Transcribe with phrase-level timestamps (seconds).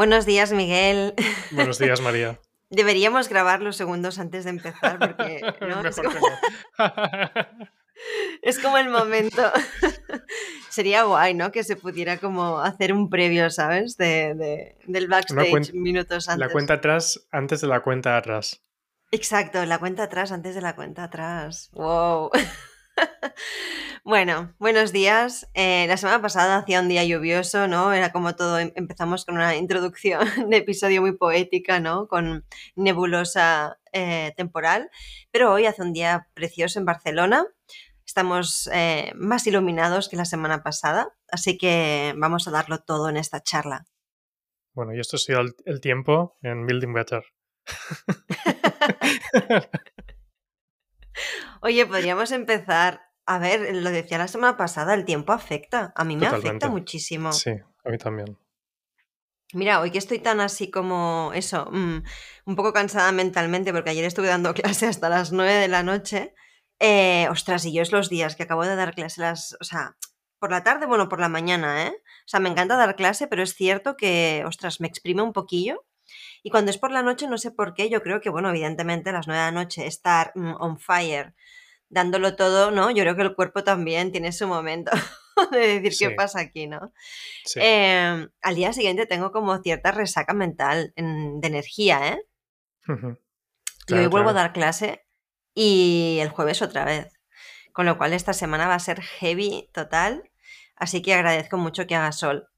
[0.00, 1.12] Buenos días, Miguel.
[1.50, 2.40] Buenos días, María.
[2.70, 5.86] Deberíamos grabar los segundos antes de empezar porque ¿no?
[5.86, 6.26] es, como...
[8.40, 8.78] es, como...
[8.78, 9.52] el momento.
[10.70, 11.52] Sería guay, ¿no?
[11.52, 13.98] Que se pudiera como hacer un previo, ¿sabes?
[13.98, 16.46] De, de del backstage minutos antes.
[16.46, 18.62] La cuenta atrás antes de la cuenta atrás.
[19.10, 21.68] Exacto, la cuenta atrás antes de la cuenta atrás.
[21.74, 22.30] Wow.
[24.04, 25.48] Bueno, buenos días.
[25.54, 27.92] Eh, la semana pasada hacía un día lluvioso, ¿no?
[27.92, 30.20] Era como todo, em, empezamos con una introducción
[30.50, 32.08] de episodio muy poética, ¿no?
[32.08, 32.44] Con
[32.76, 34.90] nebulosa eh, temporal.
[35.30, 37.46] Pero hoy hace un día precioso en Barcelona.
[38.06, 43.16] Estamos eh, más iluminados que la semana pasada, así que vamos a darlo todo en
[43.16, 43.86] esta charla.
[44.72, 47.24] Bueno, y esto ha sido el tiempo en Building Better.
[51.60, 53.02] Oye, podríamos empezar.
[53.26, 55.92] A ver, lo decía la semana pasada, el tiempo afecta.
[55.94, 57.32] A mí me afecta muchísimo.
[57.32, 57.50] Sí,
[57.84, 58.36] a mí también.
[59.52, 62.02] Mira, hoy que estoy tan así como eso, mm,
[62.46, 66.34] un poco cansada mentalmente, porque ayer estuve dando clase hasta las 9 de la noche.
[66.78, 69.96] Eh, ostras, y yo es los días que acabo de dar clase, las, o sea,
[70.38, 71.92] por la tarde, bueno, por la mañana, ¿eh?
[71.94, 75.84] O sea, me encanta dar clase, pero es cierto que, ostras, me exprime un poquillo.
[76.42, 79.10] Y cuando es por la noche, no sé por qué, yo creo que, bueno, evidentemente
[79.10, 81.34] a las 9 de la noche estar mm, on fire,
[81.88, 82.90] dándolo todo, ¿no?
[82.90, 84.90] Yo creo que el cuerpo también tiene su momento
[85.52, 86.92] de decir qué pasa aquí, ¿no?
[87.56, 92.22] Em, al día siguiente tengo como cierta resaca mental de energía, ¿eh?
[93.86, 95.04] y hoy vuelvo a dar clase
[95.54, 97.12] y el jueves otra vez.
[97.72, 100.30] Con lo cual esta semana va a ser heavy total.
[100.76, 102.49] Así que agradezco mucho que haga sol.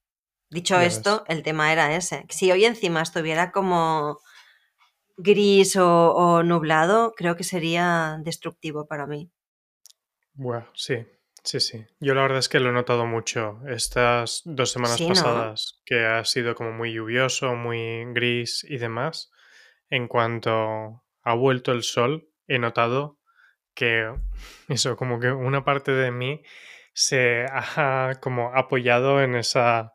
[0.52, 2.26] Dicho esto, el tema era ese.
[2.28, 4.20] Si hoy encima estuviera como
[5.16, 9.30] gris o, nublado, creo que sería destructivo para mí.
[10.34, 11.06] Bueno, sí,
[11.42, 11.86] sí, sí.
[12.00, 16.22] Yo la verdad es que lo he notado mucho estas dos semanas pasadas, que ha
[16.26, 19.30] sido como muy lluvioso, muy gris y demás.
[19.88, 23.18] En cuanto ha vuelto el sol, he notado
[23.74, 24.14] que
[24.68, 26.42] eso, como que una parte de mí
[26.92, 29.94] se ha como apoyado en esa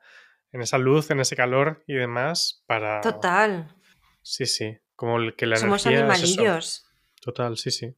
[0.51, 3.01] en esa luz, en ese calor y demás para...
[3.01, 3.75] Total.
[4.21, 6.89] Sí, sí, como el que la Somos animalillos.
[7.21, 7.95] Total, sí, sí.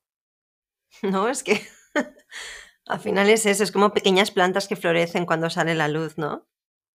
[1.03, 1.61] No, es que
[2.87, 6.49] al final es eso, es como pequeñas plantas que florecen cuando sale la luz, ¿no?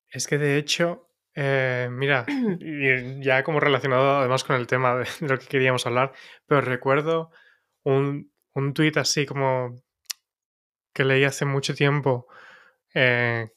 [0.09, 2.26] Es que de hecho, eh, mira,
[3.21, 6.12] ya como relacionado además con el tema de lo que queríamos hablar,
[6.47, 7.31] pero recuerdo
[7.84, 9.76] un, un tuit así como
[10.92, 12.28] que leí hace mucho tiempo
[12.94, 13.50] eh,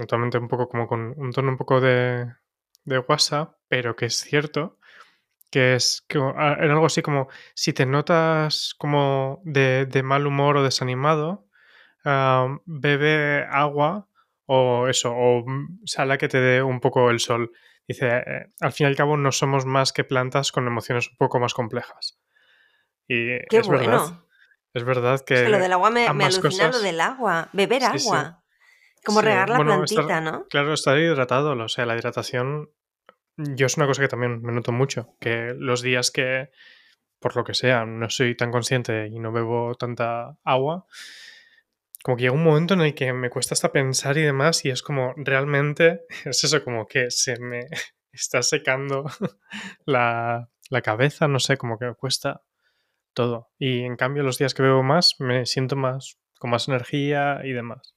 [0.00, 2.26] Totalmente un poco como con un tono un poco de,
[2.84, 4.78] de WhatsApp, pero que es cierto
[5.50, 10.62] que es que era algo así como si te notas como de, mal humor o
[10.62, 11.48] desanimado,
[12.64, 14.08] bebe agua
[14.46, 15.44] o eso, o
[15.84, 17.52] sala que te dé un poco el sol.
[17.86, 21.16] Dice, eh, al fin y al cabo no somos más que plantas con emociones un
[21.16, 22.18] poco más complejas.
[23.06, 24.18] Y es verdad.
[24.72, 25.48] Es verdad que...
[25.48, 28.39] lo del agua me, alucina lo del agua, beber agua.
[29.04, 30.46] Como regar la plantita, ¿no?
[30.48, 31.52] Claro, estar hidratado.
[31.52, 32.70] O sea, la hidratación.
[33.36, 35.16] Yo es una cosa que también me noto mucho.
[35.20, 36.50] Que los días que,
[37.18, 40.86] por lo que sea, no soy tan consciente y no bebo tanta agua,
[42.02, 44.70] como que llega un momento en el que me cuesta hasta pensar y demás, y
[44.70, 47.66] es como realmente, es eso, como que se me
[48.12, 49.04] está secando
[49.86, 50.48] la,
[50.82, 52.42] cabeza, no sé, como que me cuesta
[53.12, 53.50] todo.
[53.58, 57.52] Y en cambio, los días que bebo más, me siento más, con más energía y
[57.52, 57.94] demás.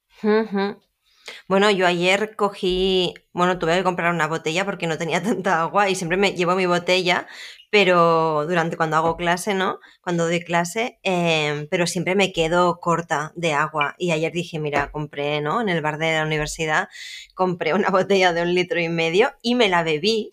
[1.48, 5.88] Bueno, yo ayer cogí, bueno, tuve que comprar una botella porque no tenía tanta agua
[5.88, 7.26] y siempre me llevo mi botella,
[7.70, 9.80] pero durante cuando hago clase, ¿no?
[10.00, 13.94] Cuando doy clase, em, pero siempre me quedo corta de agua.
[13.98, 15.60] Y ayer dije, mira, compré, ¿no?
[15.60, 16.88] En el bar de la universidad,
[17.34, 20.32] compré una botella de un litro y medio y me la bebí.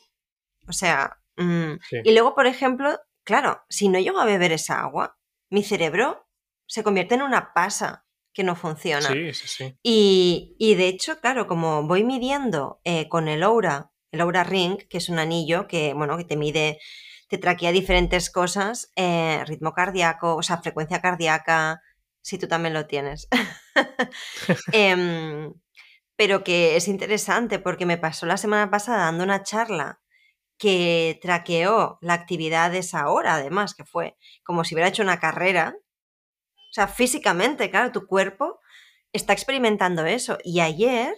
[0.68, 5.18] O sea, mm, y luego, por ejemplo, claro, si no llego a beber esa agua,
[5.50, 6.28] mi cerebro
[6.68, 9.08] se convierte en una pasa que no funciona.
[9.08, 9.78] Sí, sí, sí.
[9.84, 14.98] Y, de hecho, claro, como voy midiendo eh, con el Aura, el Aura Ring, que
[14.98, 16.80] es un anillo que, bueno, que te mide,
[17.28, 21.82] te traquea diferentes cosas, eh, ritmo cardíaco, o sea, frecuencia cardíaca,
[22.22, 23.28] si tú también lo tienes.
[24.74, 25.54] Em,
[26.16, 30.02] pero que es interesante porque me pasó la semana pasada dando una charla
[30.58, 35.20] que traqueó la actividad de esa hora, además, que fue como si hubiera hecho una
[35.20, 35.76] carrera,
[36.72, 38.62] o sea, físicamente, claro, tu cuerpo
[39.12, 40.38] está experimentando eso.
[40.42, 41.14] Y ayer,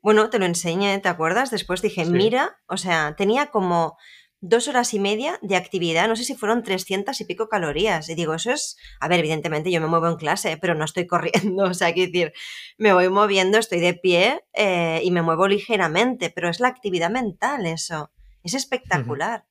[0.00, 1.50] bueno, te lo enseñé, ¿te acuerdas?
[1.50, 3.98] Después dije, mira, o sea, tenía como
[4.40, 8.08] dos horas y media de actividad, no sé si fueron 300 y pico calorías.
[8.08, 11.06] Y digo, eso es, a ver, evidentemente yo me muevo en clase, pero no estoy
[11.06, 12.32] corriendo, o sea, quiero decir,
[12.78, 17.10] me voy moviendo, estoy de pie eh, y me muevo ligeramente, pero es la actividad
[17.10, 18.10] mental eso.
[18.42, 19.44] Es espectacular.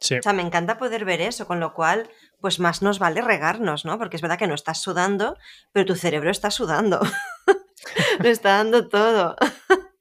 [0.00, 0.16] Sí.
[0.18, 2.10] O sea, me encanta poder ver eso, con lo cual,
[2.40, 3.98] pues más nos vale regarnos, ¿no?
[3.98, 5.36] Porque es verdad que no estás sudando,
[5.72, 7.00] pero tu cerebro está sudando.
[8.20, 9.36] Lo está dando todo.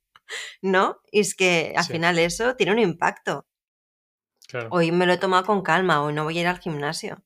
[0.62, 1.00] ¿No?
[1.12, 1.94] Y es que al Sí.
[1.94, 3.45] final eso tiene un impacto.
[4.48, 4.69] Claro.
[4.72, 7.24] Hoy me lo he tomado con calma, hoy no voy a ir al gimnasio.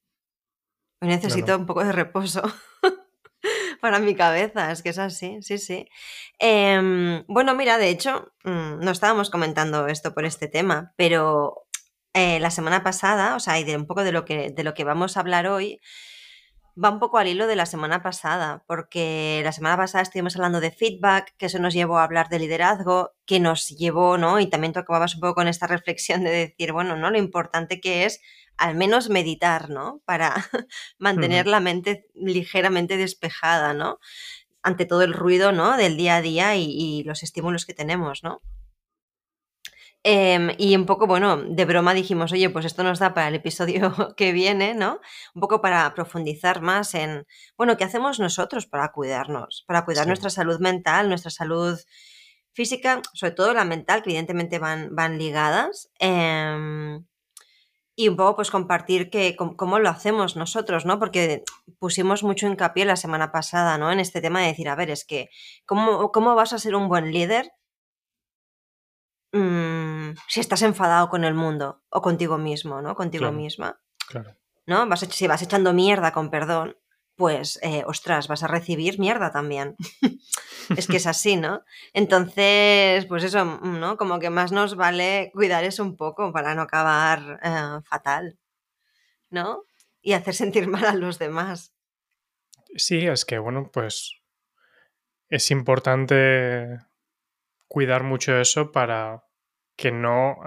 [1.01, 2.41] Hoy necesito un poco de reposo
[3.81, 5.87] para mi cabeza, es que es así, sí, sí.
[6.39, 11.66] Em, bueno, mira, de hecho, mm, no estábamos comentando esto por este tema, pero
[12.17, 14.73] eh, la semana pasada, o sea, y de un poco de lo, que, de lo
[14.73, 15.79] que vamos a hablar hoy,
[16.83, 20.59] va un poco al hilo de la semana pasada, porque la semana pasada estuvimos hablando
[20.59, 24.39] de feedback, que eso nos llevó a hablar de liderazgo, que nos llevó, ¿no?
[24.39, 27.11] Y también tú acababas un poco con esta reflexión de decir, bueno, ¿no?
[27.11, 28.19] Lo importante que es
[28.57, 30.01] al menos meditar, ¿no?
[30.05, 30.33] Para
[30.97, 33.99] mantener la mente ligeramente despejada, ¿no?
[34.63, 35.77] Ante todo el ruido, ¿no?
[35.77, 38.41] Del día a día y, y los estímulos que tenemos, ¿no?
[40.09, 43.35] Em, y un poco, bueno, de broma dijimos, oye, pues esto nos da para el
[43.35, 43.81] episodio
[44.17, 45.01] que viene, ¿no?
[45.35, 47.25] Un poco para profundizar más en,
[47.57, 49.65] bueno, ¿qué hacemos nosotros para cuidarnos?
[49.67, 50.07] Para cuidar Sí.
[50.07, 51.77] nuestra salud mental, nuestra salud
[52.53, 55.89] física, sobre todo la mental, que evidentemente van, van ligadas.
[55.99, 57.05] em,
[57.95, 60.99] y un poco pues compartir que, cómo, cómo lo hacemos nosotros, ¿no?
[60.99, 61.43] Porque
[61.79, 63.91] pusimos mucho hincapié la semana pasada, ¿no?
[63.91, 65.29] En este tema de decir, a ver, es que,
[65.65, 67.51] ¿cómo, cómo vas a ser un buen líder
[69.33, 69.76] mm,
[70.27, 72.95] si estás enfadado con el mundo o contigo mismo, ¿no?
[72.95, 73.37] Contigo Claro.
[73.37, 74.35] misma, Claro.
[74.65, 74.87] ¿no?
[74.87, 76.77] Vas, si vas echando mierda con perdón,
[77.15, 79.75] pues, eh, ostras, vas a recibir mierda también.
[80.77, 81.63] es que es así, ¿no?
[81.93, 83.97] Entonces, pues eso, mm, ¿no?
[83.97, 88.37] Como que más nos vale cuidar eso un poco para no acabar eh, fatal,
[89.31, 89.63] ¿no?
[90.01, 91.73] Y hacer sentir mal a los demás.
[92.75, 94.21] Sí, es que, bueno, pues
[95.29, 96.77] es importante
[97.67, 99.23] cuidar mucho eso para
[99.77, 100.37] que no,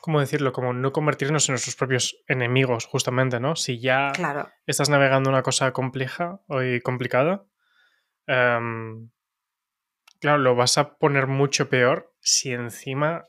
[0.00, 0.52] ¿cómo decirlo?
[0.52, 3.54] Como no convertirnos en nuestros propios enemigos, justamente, ¿no?
[3.54, 7.44] Si ya Claro, estás navegando una cosa compleja y complicada,
[8.26, 9.10] em,
[10.20, 13.24] claro, lo vas a poner mucho peor si encima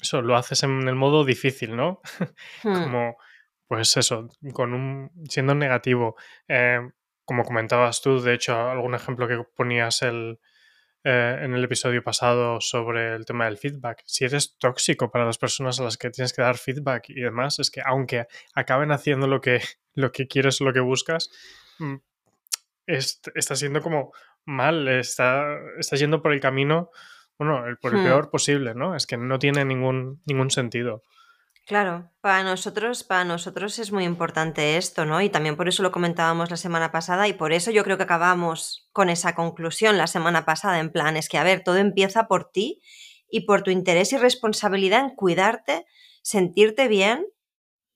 [0.00, 2.00] eso lo haces en el modo difícil, ¿no?
[2.62, 3.16] Hmm, como,
[3.66, 6.16] pues eso, con un, siendo negativo.
[6.48, 6.80] Eh,
[7.24, 10.40] como comentabas tú, de hecho, algún ejemplo que ponías el,
[11.04, 14.02] eh, en el episodio pasado sobre el tema del feedback.
[14.06, 17.58] Si eres tóxico para las personas a las que tienes que dar feedback y demás,
[17.58, 19.60] es que aunque acaben haciendo lo que,
[19.94, 21.30] lo que quieres, lo que buscas,
[21.78, 21.94] mm,
[22.86, 24.12] est- está siendo como
[24.44, 25.44] mal, está,
[25.78, 26.90] está yendo por el camino,
[27.38, 28.04] bueno, el- por el hmm.
[28.04, 28.94] peor posible, ¿no?
[28.94, 31.02] Es que no tiene ningún, ningún sentido.
[31.70, 35.22] Claro, para nosotros, para nosotros es muy importante esto, ¿no?
[35.22, 38.02] Y también por eso lo comentábamos la semana pasada y por eso yo creo que
[38.02, 42.26] acabamos con esa conclusión la semana pasada, en plan, es que, a ver, todo empieza
[42.26, 42.82] por ti
[43.30, 45.86] y por tu interés y responsabilidad en cuidarte,
[46.22, 47.24] sentirte bien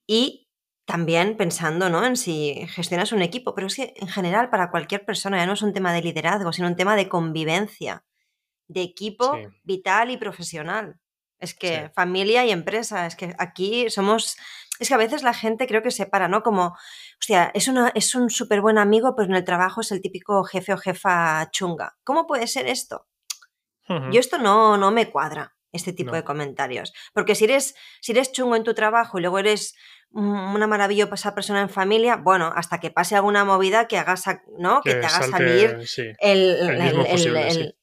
[0.07, 0.49] y
[0.85, 2.05] también pensando, ¿no?
[2.05, 5.53] En si gestionas un equipo, pero es que en general para cualquier persona ya no
[5.53, 8.05] es un tema de liderazgo, sino un tema de convivencia,
[8.67, 9.47] de equipo Sí.
[9.63, 10.99] vital y profesional.
[11.39, 11.91] Es que Sí.
[11.93, 14.37] familia y empresa, es que aquí somos...
[14.79, 16.43] Es que a veces la gente creo que separa, ¿no?
[16.43, 16.75] Como,
[17.19, 20.43] hostia, es, una, es un súper buen amigo, pero en el trabajo es el típico
[20.43, 21.95] jefe o jefa chunga.
[22.03, 23.07] ¿Cómo puede ser esto?
[23.87, 26.17] Yo esto no, no me cuadra, este tipo No.
[26.17, 26.91] de comentarios.
[27.13, 29.75] Porque si eres, si eres chungo en tu trabajo y luego eres
[30.11, 34.23] una maravillosa persona en familia, bueno, hasta que pase alguna movida que hagas,
[34.57, 34.81] ¿no?
[34.81, 37.75] Que, Que te haga salir sí, el, el el- el- sí.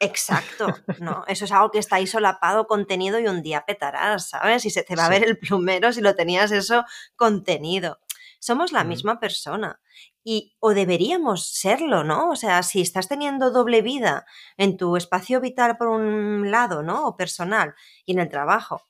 [0.00, 0.68] Exacto,
[1.00, 1.24] ¿no?
[1.26, 4.64] Eso es algo que está ahí solapado, contenido y un día petarás, ¿sabes?
[4.64, 6.84] Y se te va a ver el plumero si lo tenías eso
[7.16, 7.98] contenido.
[8.38, 9.80] Somos la misma persona.
[10.22, 12.30] Y, o deberíamos serlo, ¿no?
[12.30, 14.26] O sea, si estás teniendo doble vida
[14.56, 17.06] en tu espacio vital por un lado, ¿no?
[17.06, 17.74] O personal,
[18.04, 18.82] y en el trabajo,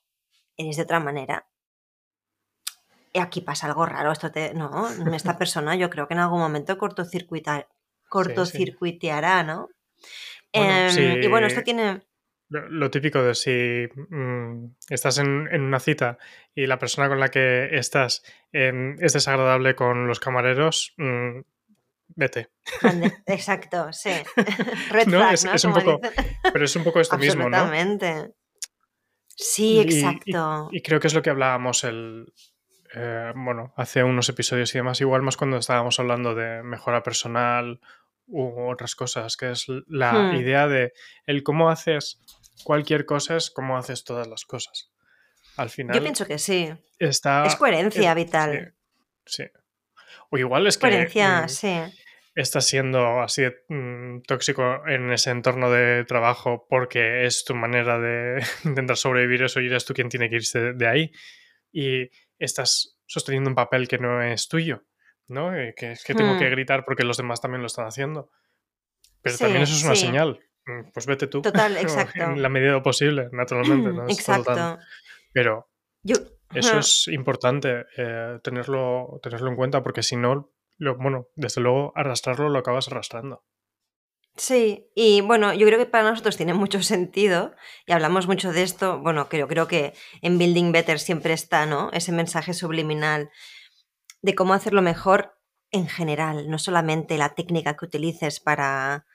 [0.57, 1.47] eres de otra manera.
[3.13, 4.11] Y aquí pasa algo raro.
[4.11, 4.53] Esto te.
[4.53, 7.67] No, esta persona yo creo que en algún momento cortocircuita,
[8.09, 9.69] cortocircuiteará, ¿no?
[10.53, 12.01] Bueno, Em, Y bueno, esto tiene.
[12.49, 16.17] Lo, lo típico de si mm, estás en, en una cita
[16.55, 21.41] y la persona con la que estás em, es desagradable con los camareros, mm,
[22.15, 22.49] vete.
[23.27, 24.09] Exacto, sí.
[24.91, 25.53] Red No, flag, es- ¿no?
[25.53, 25.99] es un poco.
[26.51, 27.57] Pero es un poco esto mismo, ¿no?
[27.57, 28.33] Absolutamente.
[29.27, 30.69] Sí, Y- exacto.
[30.71, 32.33] Y, y creo que es lo que hablábamos el,
[32.95, 37.79] eh, bueno, hace unos episodios y demás, igual más cuando estábamos hablando de mejora personal
[38.29, 40.35] u otras cosas, que es la Hmm.
[40.35, 40.93] idea de
[41.25, 42.19] el cómo haces
[42.63, 44.91] cualquier cosa es cómo haces todas las cosas.
[45.57, 46.71] Al final Yo pienso que sí.
[46.99, 47.45] está...
[47.45, 48.73] Es coherencia es- vital.
[49.25, 49.49] Sí, sí.
[50.29, 51.79] O igual es que Coherencia, mm, sí.
[52.35, 58.41] estás siendo así mm, tóxico en ese entorno de trabajo porque es tu manera de
[58.65, 61.11] intentar sobrevivir eso y eres tú quien tiene que irse de ahí
[61.71, 64.83] y estás sosteniendo un papel que no es tuyo,
[65.29, 65.55] ¿no?
[65.55, 66.51] Eh, que es que tengo que hmm.
[66.51, 68.29] gritar porque los demás también lo están haciendo.
[69.21, 70.39] Pero también eso es una señal.
[70.65, 71.41] Mm, pues vete tú.
[71.41, 72.23] Total, exacto.
[72.23, 73.89] en la medida posible, naturalmente.
[73.93, 74.03] ¿no?
[74.07, 74.77] exacto.
[75.33, 75.69] Pero
[76.53, 81.93] eso es importante eh, tenerlo, tenerlo en cuenta porque si no, lo, bueno, desde luego
[81.95, 83.43] arrastrarlo lo acabas arrastrando.
[84.35, 87.53] Sí, y bueno, yo creo que para nosotros tiene mucho sentido
[87.85, 88.99] y hablamos mucho de esto.
[88.99, 91.91] Bueno, creo, creo que en Building Better siempre está, ¿no?
[91.91, 93.29] Ese mensaje subliminal
[94.21, 95.37] de cómo hacerlo mejor
[95.71, 99.05] en general, no solamente la técnica que utilices para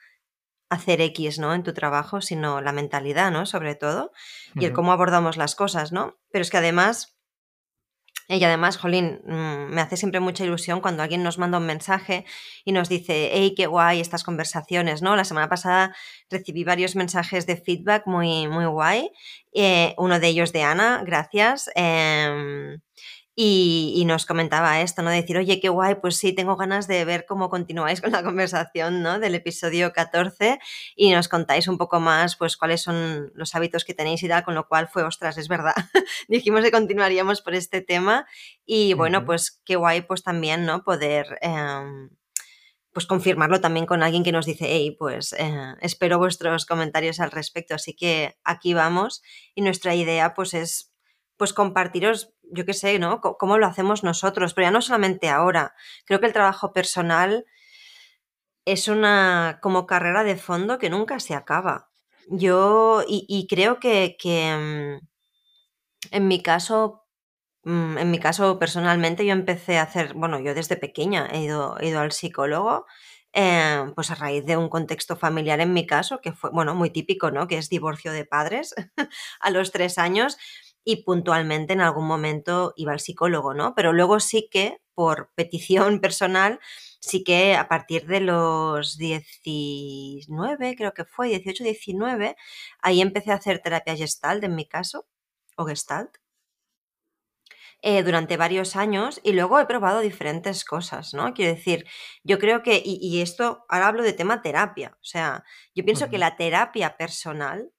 [0.69, 1.53] hacer X, ¿no?
[1.53, 3.45] En tu trabajo, sino la mentalidad, ¿no?
[3.45, 4.11] Sobre todo,
[4.55, 6.17] y el cómo abordamos las cosas, ¿no?
[6.31, 7.15] Pero es que además
[8.27, 12.25] y además, Jolín, mm, me hace siempre mucha ilusión cuando alguien nos manda un mensaje
[12.63, 15.15] y nos dice, hey, qué guay estas conversaciones, ¿no?
[15.15, 15.95] La semana pasada
[16.29, 19.11] recibí varios mensajes de feedback muy, muy guay.
[19.53, 21.69] Eh, uno de ellos de Ana, gracias.
[21.75, 22.79] Em,
[23.37, 25.09] y, nos comentaba esto, ¿no?
[25.09, 28.23] De decir, oye, qué guay, pues sí, tengo ganas de ver cómo continuáis con la
[28.23, 29.19] conversación, ¿no?
[29.19, 30.59] Del episodio 14
[30.95, 34.43] y nos contáis un poco más, pues, cuáles son los hábitos que tenéis y tal,
[34.43, 35.75] con lo cual fue, ostras, es verdad.
[36.29, 38.25] Dijimos que continuaríamos por este tema
[38.65, 40.83] y bueno, pues qué guay, pues también, ¿no?
[40.83, 41.37] Poder...
[41.41, 42.09] Em,
[42.93, 47.29] pues confirmarlo también con alguien que nos dice, hey, pues eh, espero vuestros comentarios al
[47.29, 47.75] respecto.
[47.75, 49.21] Así que aquí vamos
[49.53, 50.94] y nuestra idea pues es
[51.37, 53.21] pues compartiros, yo qué sé, ¿no?
[53.21, 55.75] cómo lo hacemos nosotros, pero ya no solamente ahora.
[56.05, 57.45] Creo que el trabajo personal
[58.65, 61.89] es una como carrera de fondo que nunca se acaba.
[62.27, 65.05] Yo, y, creo que, mm,
[66.11, 67.03] en mi caso,
[67.63, 71.77] mm, en mi caso personalmente, yo empecé a hacer, bueno, yo desde pequeña he ido,
[71.81, 72.85] ido al psicólogo,
[73.33, 76.89] eh, pues a raíz de un contexto familiar en mi caso, que fue, bueno, muy
[76.89, 77.47] típico, ¿no?
[77.47, 78.73] Que es divorcio de padres
[79.41, 80.37] a los tres años
[80.85, 83.75] y puntualmente en algún momento iba al psicólogo, ¿no?
[83.75, 86.59] Pero luego sí que, por petición personal,
[87.01, 92.35] sí que a partir de los 19, creo que fue, 18, 19,
[92.81, 95.07] ahí empecé a hacer terapia gestalt en mi caso,
[95.57, 96.17] o gestalt.
[97.81, 101.33] Eh, durante varios años y luego he probado diferentes cosas, ¿no?
[101.33, 101.85] Quiero decir,
[102.23, 105.43] yo creo que, y, esto, ahora hablo de tema terapia, o sea,
[105.75, 107.71] yo pienso que la terapia personal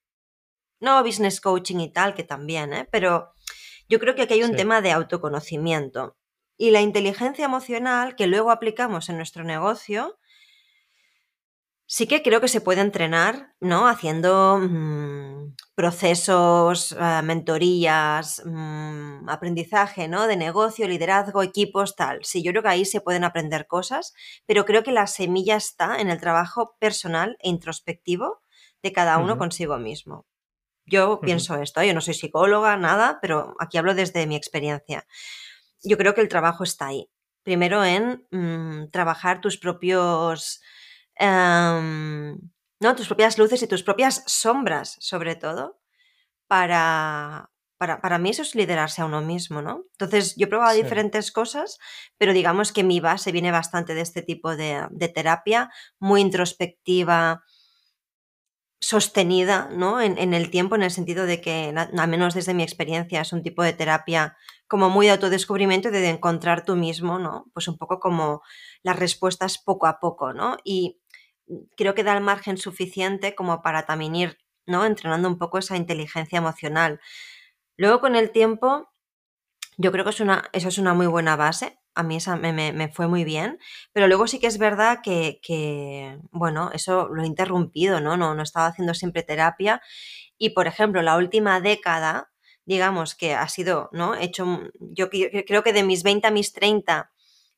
[0.86, 2.88] no business coaching y tal, que también, ¿eh?
[2.90, 3.32] Pero
[3.88, 6.16] yo creo que aquí hay un tema de autoconocimiento.
[6.56, 10.18] Y la inteligencia emocional que luego aplicamos en nuestro negocio,
[11.86, 13.88] sí que creo que se puede entrenar, ¿no?
[13.88, 20.26] Haciendo mm, procesos, eh, mentorías, mm, aprendizaje, ¿no?
[20.26, 22.24] De negocio, liderazgo, equipos, tal.
[22.24, 24.14] Sí, yo creo que ahí se pueden aprender cosas,
[24.46, 28.42] pero creo que la semilla está en el trabajo personal e introspectivo
[28.82, 30.26] de cada uno consigo mismo.
[30.86, 35.06] Yo pienso esto, yo no soy psicóloga, nada, pero aquí hablo desde mi experiencia.
[35.82, 37.10] Yo creo que el trabajo está ahí.
[37.42, 40.60] Primero en mm, trabajar tus propios...
[41.16, 42.38] Em,
[42.80, 42.94] ¿no?
[42.94, 45.80] Tus propias luces y tus propias sombras, sobre todo,
[46.46, 49.84] para, para, mí eso es liderarse a uno mismo, ¿no?
[49.92, 51.78] Entonces, yo he probado diferentes cosas,
[52.18, 57.42] pero digamos que mi base viene bastante de este tipo de, de terapia, muy introspectiva,
[58.80, 60.00] sostenida ¿no?
[60.00, 63.42] En, el tiempo, en el sentido de que, al menos desde mi experiencia, es un
[63.42, 64.36] tipo de terapia
[64.68, 67.46] como muy de autodescubrimiento y de encontrar tú mismo, ¿no?
[67.54, 68.42] Pues un poco como
[68.82, 70.56] las respuestas poco a poco, ¿no?
[70.64, 71.00] Y
[71.76, 74.84] creo que da el margen suficiente como para también ir, ¿no?
[74.84, 77.00] Entrenando un poco esa inteligencia emocional.
[77.76, 78.90] Luego, con el tiempo,
[79.78, 82.88] yo creo que es una, eso es una muy buena base a mí esa me,
[82.92, 83.58] fue muy bien,
[83.92, 88.18] pero luego sí que es verdad que, bueno, eso lo he interrumpido, ¿no?
[88.18, 88.34] ¿no?
[88.34, 89.80] No estaba haciendo siempre terapia
[90.36, 92.30] y, por ejemplo, la última década,
[92.66, 94.14] digamos que ha sido, ¿no?
[94.14, 97.10] He hecho, yo creo que de mis 20 a mis 30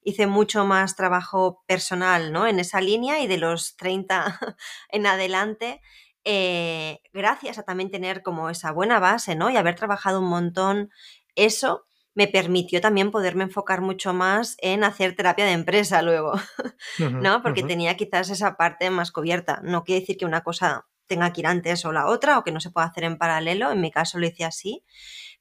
[0.02, 2.46] hice mucho más trabajo personal, ¿no?
[2.46, 4.38] En esa línea y de los 30
[4.90, 5.80] en adelante,
[6.22, 9.50] eh, gracias a también tener como esa buena base, ¿no?
[9.50, 10.90] Y haber trabajado un montón
[11.34, 16.32] eso, me permitió también poderme enfocar mucho más en hacer terapia de empresa luego,
[16.98, 17.42] ¿no?
[17.42, 19.60] Porque tenía quizás esa parte más cubierta.
[19.62, 22.52] No quiere decir que una cosa tenga que ir antes o la otra o que
[22.52, 24.84] no se pueda hacer en paralelo, en mi caso lo hice así,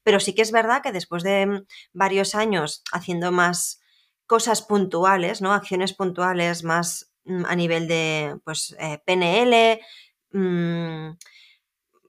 [0.02, 3.80] pero sí que es verdad que después de mm, varios años haciendo más
[4.26, 5.52] cosas puntuales, ¿no?
[5.52, 9.80] Acciones puntuales más mm, a nivel de, pues, eh, PNL,
[10.32, 11.16] mm,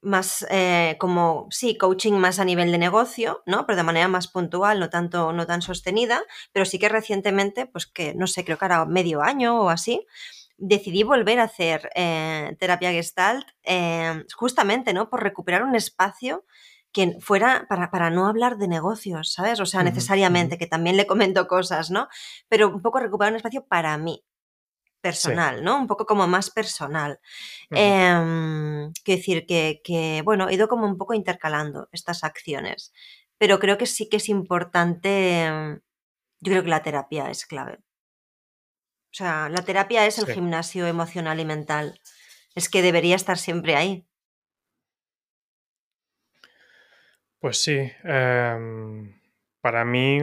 [0.01, 3.65] más eh, como, sí, coaching más a nivel de negocio, ¿no?
[3.65, 7.87] Pero de manera más puntual, no tanto, no tan sostenida, pero sí que recientemente, pues
[7.87, 10.05] que, no sé, creo que ahora medio año o así,
[10.57, 15.09] decidí volver a hacer eh, terapia gestalt eh, justamente, ¿no?
[15.09, 16.45] Por recuperar un espacio
[16.91, 19.59] que fuera para, para, no hablar de negocios, ¿sabes?
[19.59, 22.07] O sea, necesariamente, que también le comento cosas, ¿no?
[22.47, 24.23] Pero un poco recuperar un espacio para mí,
[25.01, 25.77] personal, ¿no?
[25.79, 27.19] Un poco como más personal.
[27.71, 32.93] Quiero decir que, que, bueno, he ido como un poco intercalando estas acciones,
[33.37, 35.79] pero creo que sí que es importante,
[36.41, 37.79] yo creo que la terapia es clave.
[39.11, 40.33] O sea, la terapia es el Sí.
[40.33, 41.99] gimnasio emocional y mental.
[42.55, 44.07] Es que debería estar siempre ahí.
[47.39, 49.13] Pues sí, em,
[49.61, 50.19] para mí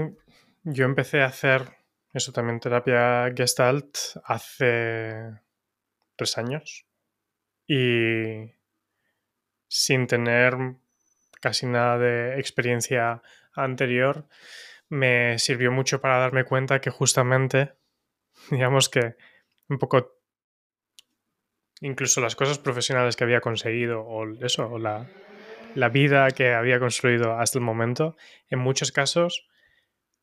[0.64, 1.75] yo empecé a hacer
[2.16, 5.38] eso también, terapia gestalt, hace
[6.16, 6.86] tres años.
[7.66, 8.54] Y
[9.68, 10.56] sin tener
[11.42, 14.26] casi nada de experiencia anterior,
[14.88, 17.74] me sirvió mucho para darme cuenta que justamente,
[18.50, 19.16] digamos que
[19.68, 20.14] un poco
[21.82, 25.06] incluso las cosas profesionales que había conseguido o eso, o la,
[25.74, 28.16] la vida que había construido hasta el momento,
[28.48, 29.46] en muchos casos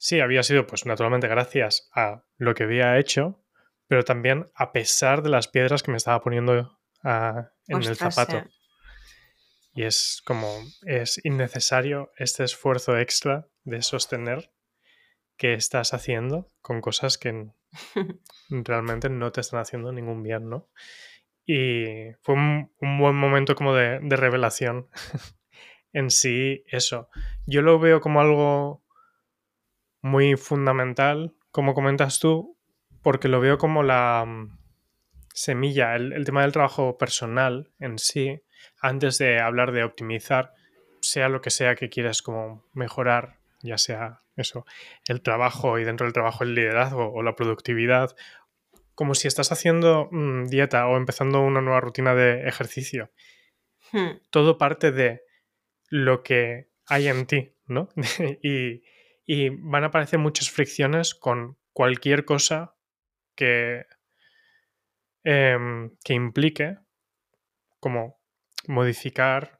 [0.04, 3.42] sí había sido pues naturalmente gracias a lo que había hecho,
[3.88, 7.96] pero también a pesar de las piedras que me estaba poniendo uh, en Ostras, el
[7.96, 8.38] zapato.
[8.40, 8.50] eh.
[9.76, 14.52] Y es como, es innecesario este esfuerzo extra de sostener
[15.38, 17.48] que estás haciendo con cosas que
[18.50, 20.70] realmente no te están haciendo ningún bien, ¿no?
[21.46, 24.90] Y fue un, un buen momento como de, de revelación
[25.94, 27.10] en sí eso.
[27.46, 28.83] Yo lo veo como algo
[30.04, 32.56] muy fundamental, como comentas tú,
[33.02, 34.60] porque lo veo como la mm,
[35.34, 38.44] semilla, el, el, tema del trabajo personal en sí,
[38.80, 40.54] antes de hablar de optimizar,
[41.02, 44.66] sea lo que sea que quieras como mejorar, ya sea eso,
[45.08, 48.16] el trabajo y dentro del trabajo el liderazgo o la productividad,
[48.96, 53.12] como si estás haciendo mmm, dieta o empezando una nueva rutina de ejercicio.
[53.92, 54.18] Hmm.
[54.30, 55.22] Todo parte de
[55.90, 57.90] lo que hay en ti, ¿no?
[58.44, 58.84] y,
[59.26, 62.76] y van a aparecer muchas fricciones con cualquier cosa
[63.36, 63.86] que,
[65.24, 65.58] eh,
[66.04, 66.78] que implique
[67.80, 68.20] como
[68.68, 69.60] modificar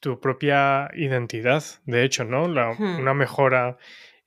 [0.00, 1.62] tu propia identidad.
[1.84, 2.48] De hecho, ¿no?
[2.48, 2.98] La, Hmm.
[3.00, 3.76] una mejora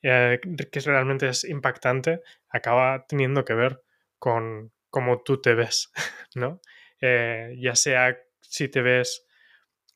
[0.02, 0.40] eh,
[0.72, 3.82] que realmente es impactante acaba teniendo que ver
[4.20, 5.92] con cómo tú te ves,
[6.36, 6.62] ¿no?
[7.02, 9.26] Eh, ya sea si te ves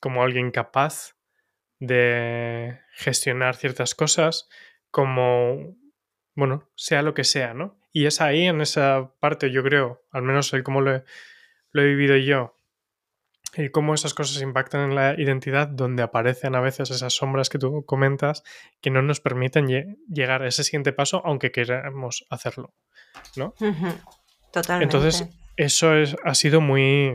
[0.00, 1.14] como alguien capaz
[1.78, 4.48] de gestionar ciertas cosas,
[4.90, 5.76] como,
[6.34, 7.78] bueno, sea lo que sea, ¿no?
[7.92, 11.04] Y es ahí, en esa parte, yo creo, al menos el cómo lo he,
[11.72, 12.54] lo he vivido yo,
[13.56, 17.58] y cómo esas cosas impactan en la identidad, donde aparecen a veces esas sombras que
[17.58, 18.42] tú comentas
[18.80, 22.74] que no nos permiten lle llegar a ese siguiente paso, aunque queramos hacerlo,
[23.36, 23.54] ¿no?
[23.60, 23.96] Uh -huh.
[24.52, 24.96] Totalmente.
[24.96, 27.12] Entonces, eso es, ha sido muy,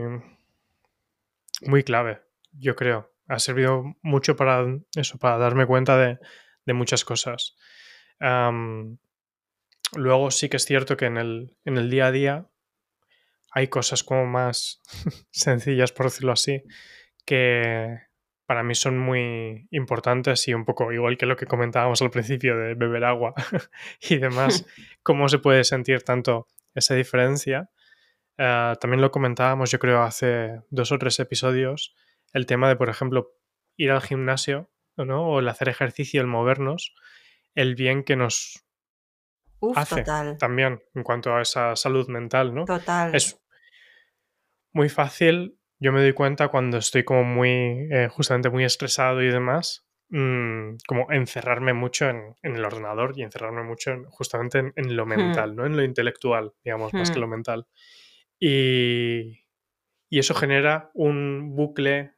[1.62, 2.20] muy clave,
[2.52, 3.10] yo creo.
[3.26, 6.18] Ha servido mucho para eso, para darme cuenta de,
[6.66, 7.56] de muchas cosas.
[8.20, 8.98] Um,
[9.96, 12.46] luego sí que es cierto que en el, en el día a día
[13.52, 14.82] hay cosas como más
[15.30, 16.62] sencillas, por decirlo así,
[17.24, 18.00] que
[18.46, 22.58] para mí son muy importantes y un poco igual que lo que comentábamos al principio
[22.58, 23.34] de beber agua
[24.00, 24.66] y demás,
[25.02, 27.70] cómo se puede sentir tanto esa diferencia.
[28.36, 31.94] Uh, también lo comentábamos, yo creo, hace dos o tres episodios,
[32.32, 33.32] el tema de, por ejemplo,
[33.76, 35.26] ir al gimnasio ¿no?
[35.28, 36.94] o el hacer ejercicio, el movernos,
[37.54, 38.64] el bien que nos
[39.60, 40.38] Uf, hace total.
[40.38, 42.64] también en cuanto a esa salud mental, ¿no?
[42.64, 43.14] Total.
[43.14, 43.40] Es
[44.72, 49.28] muy fácil, yo me doy cuenta cuando estoy como muy, eh, justamente muy estresado y
[49.28, 54.72] demás, mmm, como encerrarme mucho en, en, el ordenador y encerrarme mucho en, justamente en,
[54.76, 55.56] en, lo mental, Hmm.
[55.56, 55.66] ¿no?
[55.66, 57.22] En lo intelectual, digamos, más que Hmm.
[57.22, 57.66] lo mental.
[58.40, 59.40] Y,
[60.10, 62.13] y eso genera un bucle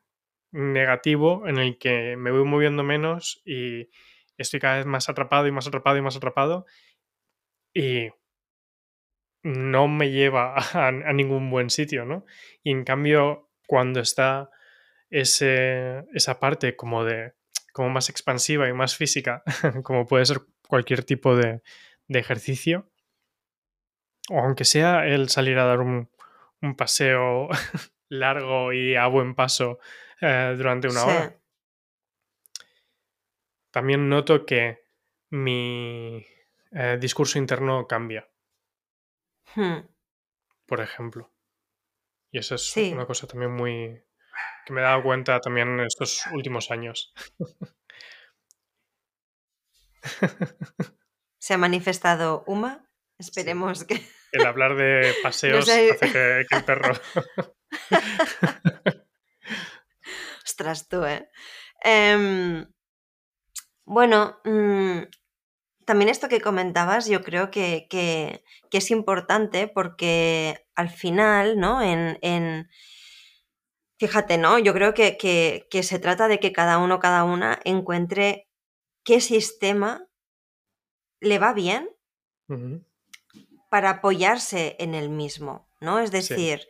[0.52, 3.90] negativo en el que me voy moviendo menos y
[4.38, 6.66] estoy cada vez más atrapado y más atrapado y más atrapado
[7.74, 8.10] y
[9.42, 12.24] no me lleva a, ningún buen sitio, ¿no?
[12.62, 14.50] Y en cambio, cuando está
[15.10, 17.34] ese, esa parte como de
[17.72, 19.42] como más expansiva y más física,
[19.84, 21.60] como puede ser cualquier tipo de,
[22.08, 22.90] de ejercicio,
[24.30, 26.08] o aunque sea el salir a dar un,
[26.62, 27.48] un paseo
[28.08, 29.78] largo y a buen paso
[30.20, 31.08] eh, durante una Sí.
[31.10, 31.40] hora.
[33.70, 34.84] También noto que
[35.30, 36.24] mi
[36.72, 38.28] eh, discurso interno cambia,
[39.54, 39.86] Hmm.
[40.66, 41.32] por ejemplo.
[42.32, 42.92] Y eso es Sí.
[42.92, 44.02] una cosa también muy,
[44.66, 47.12] que me he dado cuenta también en estos últimos años.
[51.38, 52.88] ¿Se ha manifestado Uma?
[53.18, 54.02] Esperemos que...
[54.32, 56.94] El hablar de paseos hace que, el perro...
[60.44, 61.28] Ostras, tú, ¿eh?
[61.82, 62.66] Em,
[63.84, 65.02] bueno, mm,
[65.84, 67.86] también esto que comentabas yo creo que,
[68.72, 71.80] es importante porque al final, ¿no?
[71.82, 72.68] En,
[73.98, 74.58] fíjate, ¿no?
[74.58, 78.48] Yo creo que, que, se trata de que cada uno, cada una encuentre
[79.04, 80.06] qué sistema
[81.20, 81.88] le va bien
[83.68, 85.98] para apoyarse en el mismo, ¿no?
[85.98, 86.66] Es decir,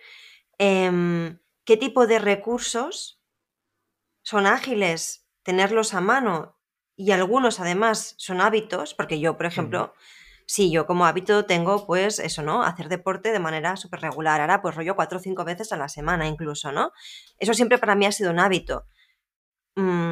[0.59, 3.21] em, qué tipo de recursos
[4.23, 6.59] son ágiles tenerlos a mano
[6.97, 9.95] y algunos además son hábitos, porque yo, por ejemplo,
[10.47, 12.63] sí, yo como hábito tengo pues eso, ¿no?
[12.63, 15.89] Hacer deporte de manera súper regular, ahora pues rollo cuatro o cinco veces a la
[15.89, 16.93] semana incluso, ¿no?
[17.39, 18.87] Eso siempre para mí ha sido un hábito.
[19.77, 20.06] Mm,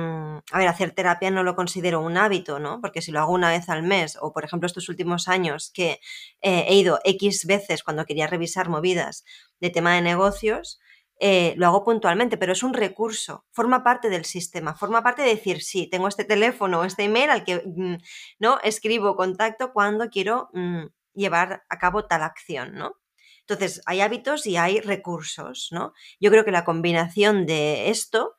[0.52, 2.80] a ver, hacer terapia no lo considero un hábito, ¿no?
[2.80, 6.00] Porque si lo hago una vez al mes, o por ejemplo estos últimos años que
[6.42, 9.24] eh, he ido X veces cuando quería revisar movidas
[9.60, 10.80] de tema de negocios,
[11.20, 15.28] eh, lo hago puntualmente, pero es un recurso, forma parte del sistema, forma parte de
[15.28, 17.96] decir, sí, tengo este teléfono o este email al que mm,
[18.40, 22.96] no escribo contacto cuando quiero mm, llevar a cabo tal acción, ¿no?
[23.40, 25.92] Entonces, hay hábitos y hay recursos, ¿no?
[26.18, 28.36] Yo creo que la combinación de esto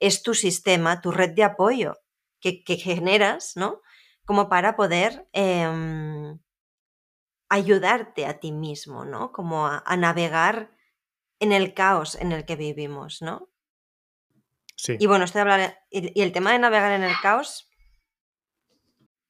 [0.00, 1.98] es tu sistema, tu red de apoyo
[2.40, 3.82] que, generas, ¿no?
[4.24, 6.38] Como para poder em,
[7.48, 9.32] ayudarte a ti mismo, ¿no?
[9.32, 10.70] Como a, navegar
[11.40, 13.48] en el caos en el que vivimos, ¿no?
[14.76, 14.96] Sí.
[15.00, 17.68] Y bueno, estoy hablando, y, el tema de navegar en el caos,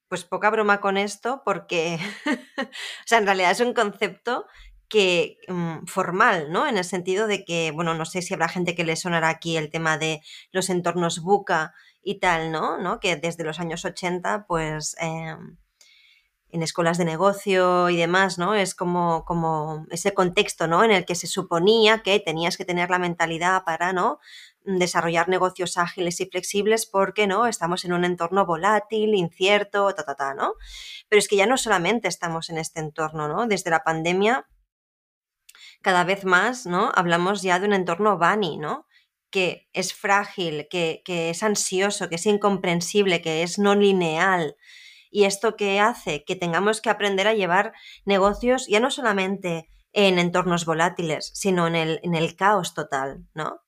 [0.08, 1.98] pues poca broma con esto, porque,
[2.58, 4.46] o sea, en realidad es un concepto
[4.88, 6.66] que mm, formal, ¿no?
[6.66, 9.56] En el sentido de que, bueno, no sé si habrá gente que le sonará aquí
[9.56, 10.22] el tema de
[10.52, 12.78] los entornos buca y tal, ¿no?
[12.78, 13.00] ¿no?
[13.00, 15.56] Que desde los años 80, pues em,
[16.50, 18.54] en escuelas de negocio y demás, ¿no?
[18.54, 20.82] Es como, como ese contexto, ¿no?
[20.84, 24.20] En el que se suponía que tenías que tener la mentalidad para, ¿no?
[24.64, 30.14] desarrollar negocios ágiles y flexibles porque no estamos en un entorno volátil, incierto, ta, ta,
[30.14, 30.54] ta, ¿no?
[31.08, 33.46] Pero es que ya no solamente estamos en este entorno, ¿no?
[33.46, 34.46] Desde la pandemia
[35.82, 36.90] cada vez más, ¿no?
[36.94, 38.86] Hablamos ya de un entorno bunny, ¿no?
[39.30, 44.56] Que es frágil, que, es ansioso, que es incomprensible, que es no lineal.
[45.10, 47.72] Y esto que hace que tengamos que aprender a llevar
[48.04, 53.60] negocios ya no solamente en entornos volátiles, sino en el, en el caos total, ¿no?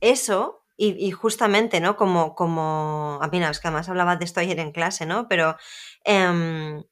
[0.00, 1.96] Eso, y, justamente, ¿no?
[1.96, 5.26] Como, como, a mí, es que además hablaba de esto ayer en clase, ¿no?
[5.28, 5.56] Pero
[6.04, 6.84] em,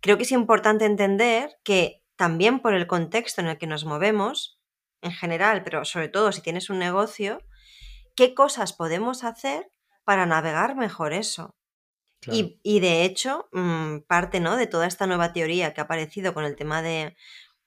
[0.00, 4.56] creo que es importante entender que también por el contexto en el que nos movemos,
[5.00, 7.42] en general, pero sobre todo si tienes un negocio,
[8.14, 9.68] qué cosas podemos hacer
[10.04, 11.56] para navegar mejor eso.
[12.28, 14.54] Y, de hecho, mm, parte ¿no?
[14.54, 17.16] de toda esta nueva teoría que ha aparecido con el tema de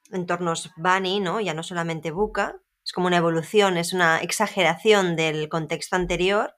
[0.10, 1.42] entornos Bunny, ¿no?
[1.42, 6.56] ya no solamente Buca, es como una evolución, es una exageración del contexto anterior,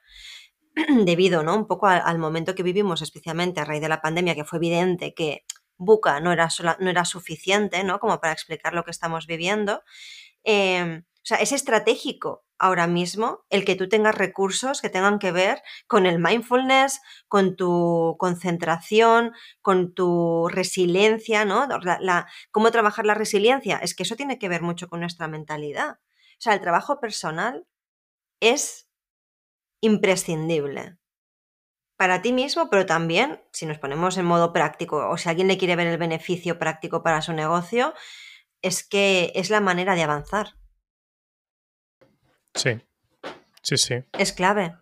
[1.04, 1.56] debido ¿no?
[1.56, 5.16] un poco al momento que vivimos, especialmente a raíz de la pandemia, que fue evidente
[5.16, 5.46] que
[5.78, 8.00] buca no era, no era suficiente, ¿no?
[8.00, 9.84] Como para explicar lo que estamos viviendo.
[10.44, 15.32] Em, o sea, es estratégico ahora mismo el que tú tengas recursos que tengan que
[15.32, 21.68] ver con el mindfulness, con tu concentración, con tu resiliencia, ¿no?
[22.52, 23.78] ¿Cómo trabajar la resiliencia?
[23.78, 26.00] Es que eso tiene que ver mucho con nuestra mentalidad.
[26.00, 27.68] O sea, el trabajo personal
[28.40, 28.88] es
[29.82, 30.98] imprescindible
[31.98, 35.58] para ti mismo, pero también, si nos ponemos en modo práctico, o si alguien le
[35.58, 37.94] quiere ver el beneficio práctico para su negocio,
[38.62, 40.56] es que es la manera de avanzar.
[42.54, 42.80] Sí,
[43.62, 44.04] sí, sí.
[44.14, 44.76] Es clave.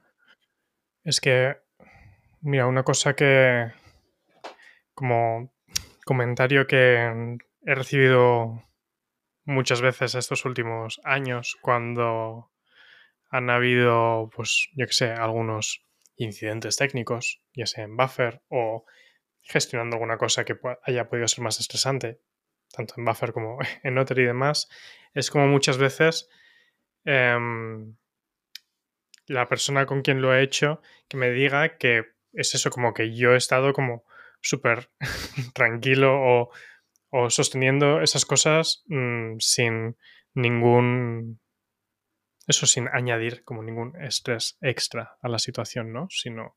[1.03, 1.57] Es que,
[2.41, 3.71] mira, una cosa que,
[4.93, 5.53] como
[6.05, 8.61] comentario que he recibido
[9.45, 12.51] muchas veces estos últimos años cuando
[13.29, 15.84] han habido, pues, yo qué sé, algunos
[16.17, 18.85] incidentes técnicos, ya sea en buffer o
[19.41, 22.19] gestionando alguna cosa que haya podido ser más estresante,
[22.71, 24.69] tanto en buffer como en Otter y demás,
[25.13, 26.29] es como muchas veces
[27.05, 27.95] em,
[29.27, 33.15] la persona con quien lo he hecho que me diga que es eso, como que
[33.15, 34.05] yo he estado como
[34.41, 34.89] súper
[35.53, 36.51] tranquilo o,
[37.29, 39.95] sosteniendo esas cosas mm, sin
[40.33, 41.39] ningún
[42.47, 46.07] eso sin añadir como ningún estrés extra a la situación, ¿no?
[46.09, 46.55] Sino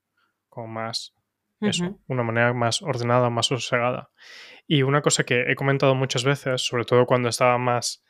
[0.49, 1.15] como más,
[1.61, 4.11] eso, una manera más ordenada, más sosegada.
[4.67, 8.05] Y una cosa que he comentado muchas veces, sobre todo cuando estaba más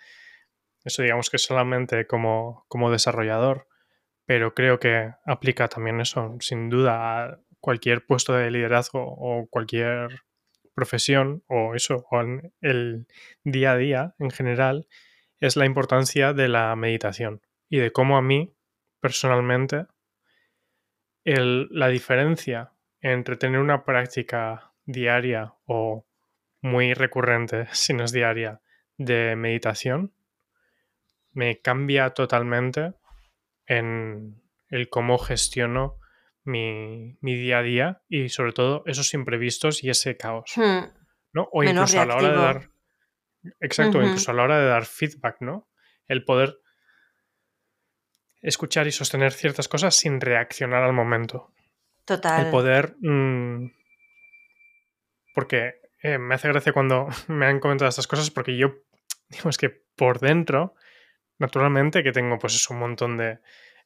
[0.85, 3.69] eso digamos que solamente como, como desarrollador,
[4.27, 10.23] pero creo que aplica también eso, sin duda, a cualquier puesto de liderazgo o cualquier
[10.75, 13.07] profesión o eso, o en el
[13.45, 14.87] día a día en general,
[15.41, 18.55] es la importancia de la meditación y de cómo a mí,
[19.01, 19.87] personalmente,
[21.25, 26.07] la diferencia entre tener una práctica diaria o
[26.63, 28.61] muy recurrente, si no es diaria,
[28.97, 30.13] de meditación,
[31.33, 32.95] me cambia totalmente
[33.67, 35.99] en el cómo gestiono
[36.45, 40.53] mi, día a día y sobre todo esos imprevistos y ese caos.
[40.57, 40.91] Hmm.
[41.33, 41.49] ¿no?
[41.53, 42.71] O incluso a la hora de dar.
[43.61, 45.69] Exacto, incluso a la hora de dar feedback, ¿no?
[46.07, 46.59] El poder
[48.41, 51.53] escuchar y sostener ciertas cosas sin reaccionar al momento.
[52.05, 52.47] Total.
[52.47, 52.97] El poder.
[53.01, 53.71] Mm,
[55.35, 58.75] porque eh, me hace gracia cuando me han comentado estas cosas, porque yo,
[59.29, 60.75] digamos que por dentro,
[61.39, 63.39] naturalmente, que tengo pues un montón de.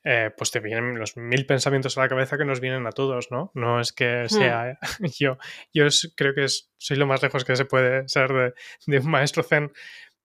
[0.04, 3.30] Eh, pues te vienen los mil pensamientos a la cabeza que nos vienen a todos,
[3.30, 3.52] ¿no?
[3.54, 4.28] No es que hmm.
[4.28, 4.78] sea
[5.18, 5.38] yo,
[5.72, 5.86] yo
[6.16, 8.54] creo que soy lo más lejos que se puede ser de,
[8.86, 9.72] de un maestro zen,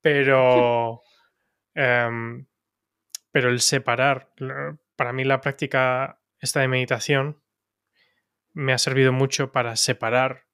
[0.01, 1.01] pero,
[1.75, 2.47] em,
[3.37, 4.33] pero el separar,
[4.95, 7.43] para mí la práctica esta de meditación
[8.51, 10.47] me ha servido mucho para separar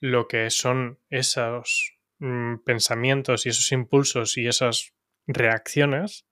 [0.00, 4.96] lo que son esos mm, pensamientos y esos impulsos y esas
[5.28, 6.26] reacciones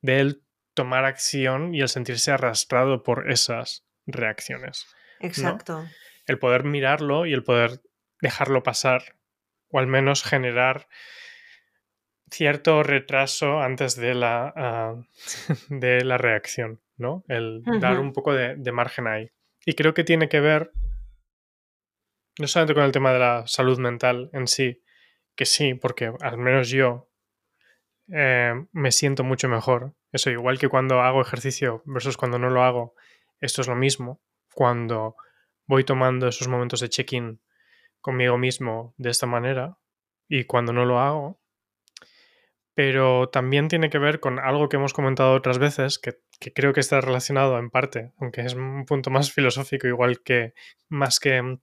[0.00, 4.86] del tomar acción y el sentirse arrastrado por esas reacciones.
[5.18, 5.84] Exacto.
[6.26, 7.82] El poder mirarlo y el poder
[8.20, 9.16] dejarlo pasar
[9.68, 10.86] o al menos generar
[12.30, 14.94] cierto retraso antes de la, ah,
[15.68, 17.24] de la reacción, ¿no?
[17.28, 19.30] El dar un poco de, margen ahí.
[19.64, 20.72] Y creo que tiene que ver
[22.38, 24.82] no solamente con el tema de la salud mental en sí,
[25.34, 27.10] que sí, porque al menos yo
[28.12, 29.94] eh, me siento mucho mejor.
[30.12, 32.94] Eso, igual que cuando hago ejercicio versus cuando no lo hago,
[33.40, 34.20] esto es lo mismo.
[34.54, 35.16] Cuando
[35.66, 37.40] voy tomando esos momentos de check-in
[38.00, 39.78] conmigo mismo de esta manera
[40.28, 41.39] y cuando no lo hago,
[42.74, 46.20] pero también tiene que ver con algo que hemos comentado otras veces, que,
[46.54, 50.54] creo que está relacionado en parte, aunque es un punto más filosófico, igual que
[50.88, 51.58] más que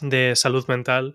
[0.00, 1.14] de salud mental,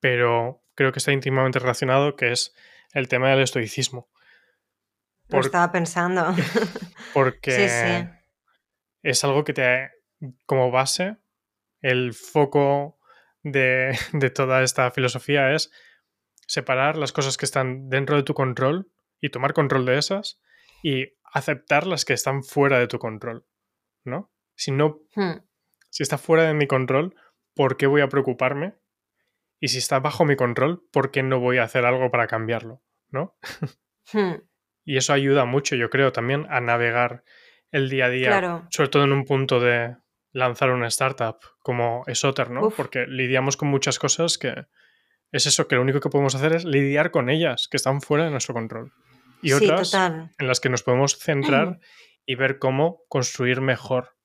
[0.00, 2.54] pero creo que está íntimamente relacionado, que es
[2.92, 4.08] el tema del estoicismo.
[5.28, 6.34] Lo estaba pensando.
[7.14, 8.08] porque
[9.02, 9.90] es algo que te,
[10.44, 11.16] como base,
[11.80, 12.98] el foco
[13.42, 15.70] de, de toda esta filosofía es
[16.46, 20.40] separar las cosas que están dentro de tu control y tomar control de esas
[20.82, 23.46] y aceptar las que están fuera de tu control,
[24.04, 24.32] ¿no?
[24.54, 25.42] Si no, hmm.
[25.90, 27.14] si está fuera de mi control,
[27.54, 28.74] ¿por qué voy a preocuparme?
[29.60, 32.82] Y si está bajo mi control, ¿por qué no voy a hacer algo para cambiarlo,
[33.10, 33.36] ¿no?
[34.12, 34.36] Hmm.
[34.84, 37.24] y eso ayuda mucho, yo creo, también a navegar
[37.72, 39.96] el día a día, sobre todo en un punto de
[40.30, 42.70] lanzar una startup como Esoter, ¿no?
[42.70, 44.66] Porque lidiamos con muchas cosas que,
[45.36, 48.24] es eso, que lo único que podemos hacer es lidiar con ellas, que están fuera
[48.24, 48.92] de nuestro control.
[49.42, 51.78] Y otras en las que nos podemos centrar
[52.24, 54.16] y ver cómo construir mejor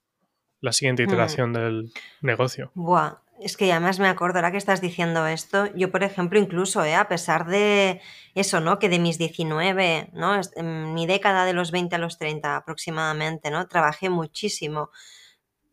[0.61, 1.09] la siguiente mm.
[1.09, 2.71] iteración del negocio.
[2.75, 6.83] Buah, es que además me acuerdo ahora que estás diciendo esto, yo por ejemplo incluso,
[6.83, 7.99] eh, a pesar de
[8.35, 8.79] eso, ¿no?
[8.79, 10.39] Que de mis 19, ¿no?
[10.55, 13.67] En mi década de los 20 a los 30 aproximadamente, ¿no?
[13.67, 14.91] Trabajé muchísimo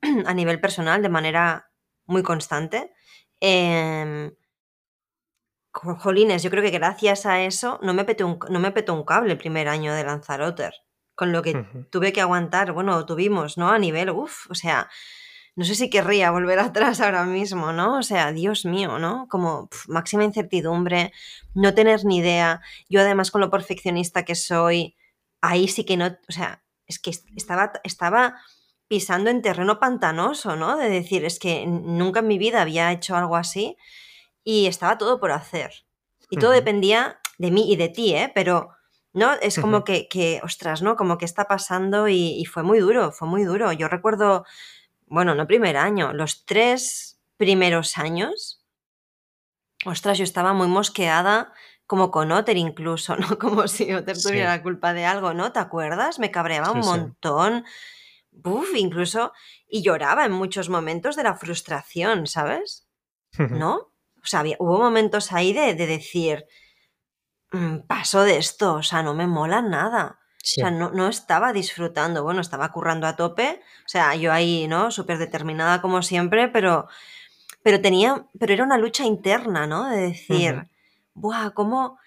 [0.27, 1.70] a nivel personal de manera
[2.07, 2.92] muy constante.
[3.40, 4.33] Eh,
[5.72, 9.04] jolines, yo creo que gracias a eso no me petó un, no me petó un
[9.04, 10.70] cable el primer año de Lanzarote,
[11.14, 13.70] con lo que tuve que aguantar, bueno, tuvimos, ¿no?
[13.70, 14.88] A nivel, uff, o sea,
[15.57, 17.98] no sé si querría volver atrás ahora mismo, ¿no?
[17.98, 19.26] O sea, Dios mío, ¿no?
[19.28, 21.12] Como máxima incertidumbre,
[21.54, 22.61] no tener ni idea.
[22.88, 24.96] Yo además con lo perfeccionista que soy,
[25.40, 28.37] ahí sí que no, o sea, es que estaba, estaba
[28.88, 30.76] pisando en terreno pantanoso, ¿no?
[30.76, 33.76] De decir, es que nunca en mi vida había hecho algo así
[34.48, 35.84] y estaba todo por hacer.
[36.30, 38.32] Y todo dependía de mí y de ti, ¿eh?
[38.34, 38.70] Pero,
[39.12, 39.34] ¿no?
[39.34, 40.96] Es como que, que, ostras, ¿no?
[40.96, 43.70] Como que está pasando y, fue muy duro, fue muy duro.
[43.72, 44.46] Yo recuerdo,
[45.06, 48.64] bueno, no primer año, los tres primeros años,
[49.84, 51.52] ostras, yo estaba muy mosqueada,
[51.87, 53.38] como con Otter incluso, ¿no?
[53.38, 55.52] Como si Otter tuviera la culpa de algo, ¿no?
[55.52, 56.18] ¿Te acuerdas?
[56.18, 57.66] Me cabreaba un montón.
[58.44, 59.34] Uf, incluso,
[59.68, 62.88] y lloraba en muchos momentos de la frustración, ¿sabes?
[63.50, 63.92] ¿No?
[64.22, 66.44] O sea, hubo momentos ahí de, decir,
[67.52, 70.18] mm, paso de esto, o sea, no me mola nada.
[70.37, 74.66] O sea, no, no, estaba disfrutando, bueno, estaba currando a tope, o sea, yo ahí,
[74.68, 74.90] ¿no?
[74.90, 76.88] Súper determinada como siempre, pero,
[77.62, 79.88] pero tenía, pero era una lucha interna, ¿no?
[79.88, 80.68] De decir,
[81.14, 81.50] ¡buah!
[81.50, 81.98] ¿Cómo,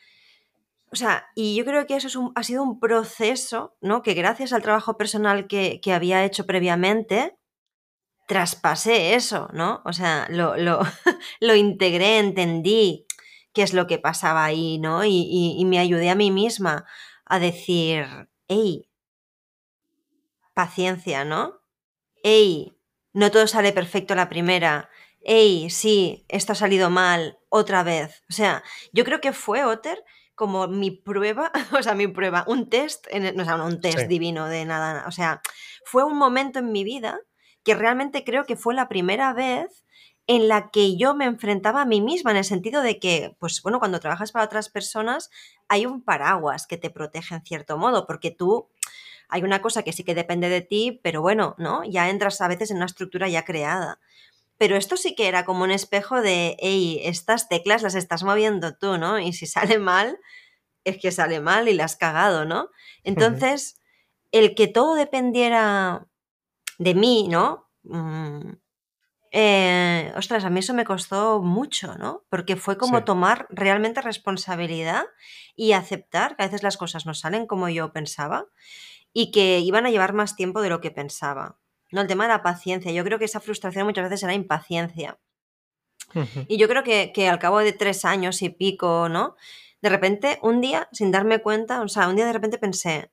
[0.91, 4.01] O sea, y yo creo que eso es un, ha sido un proceso, ¿no?
[4.01, 7.37] Que gracias al trabajo personal que, que había hecho previamente,
[8.31, 9.81] traspasé eso, ¿no?
[9.83, 10.79] O sea, lo, lo,
[11.41, 13.05] lo, integré, entendí
[13.51, 15.03] qué es lo que pasaba ahí, ¿no?
[15.03, 16.85] Y, y, y me ayudé a mí misma
[17.25, 18.05] a decir,
[18.47, 18.89] hey,
[20.53, 21.59] paciencia, ¿no?
[22.23, 22.77] Hey,
[23.11, 24.89] no todo sale perfecto la primera.
[25.19, 28.23] Hey, sí, esto ha salido mal, otra vez.
[28.29, 28.63] O sea,
[28.93, 33.35] yo creo que fue Otter como mi prueba, o sea, mi prueba, un test, en,
[33.35, 34.07] no, o sea, no un test sí.
[34.07, 35.41] divino de nada, o sea,
[35.83, 37.19] fue un momento en mi vida
[37.63, 39.83] que realmente creo que fue la primera vez
[40.27, 43.61] en la que yo me enfrentaba a mí misma, en el sentido de que, pues
[43.61, 45.29] bueno, cuando trabajas para otras personas
[45.67, 48.69] hay un paraguas que te protege en cierto modo, porque tú
[49.29, 51.83] hay una cosa que sí que depende de ti, pero bueno, ¿no?
[51.85, 53.99] Ya entras a veces en una estructura ya creada.
[54.57, 58.75] Pero esto sí que era como un espejo de, hey, estas teclas las estás moviendo
[58.75, 59.19] tú, ¿no?
[59.19, 60.19] Y si sale mal,
[60.83, 62.69] es que sale mal y la has cagado, ¿no?
[63.03, 64.39] Entonces, uh -huh.
[64.39, 66.07] el que todo dependiera
[66.81, 67.69] de mí, ¿no?
[67.83, 68.53] Mm,
[69.31, 72.25] eh, ostras, a mí eso me costó mucho, ¿no?
[72.29, 73.05] Porque fue como sí.
[73.05, 75.03] tomar realmente responsabilidad
[75.55, 78.47] y aceptar que a veces las cosas no salen como yo pensaba
[79.13, 81.59] y que iban a llevar más tiempo de lo que pensaba.
[81.91, 82.91] No, el tema de la paciencia.
[82.91, 85.19] Yo creo que esa frustración muchas veces era impaciencia.
[86.15, 86.45] Uh -huh.
[86.47, 89.35] Y yo creo que, que, al cabo de tres años y pico, ¿no?
[89.81, 93.11] De repente, un día, sin darme cuenta, o sea, un día de repente pensé,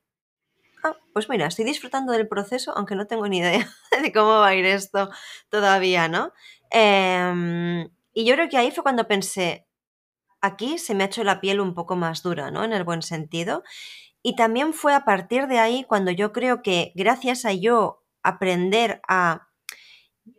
[0.83, 3.67] ah, pues mira, estoy disfrutando del proceso, aunque no tengo ni idea
[4.01, 5.09] de cómo va a ir esto
[5.49, 6.33] todavía, ¿no?
[6.71, 9.67] Eh, y yo creo que ahí fue cuando pensé,
[10.41, 12.63] aquí se me ha hecho la piel un poco más dura, ¿no?
[12.63, 13.63] En el buen sentido.
[14.21, 19.01] Y también fue a partir de ahí cuando yo creo que gracias a yo aprender
[19.07, 19.47] a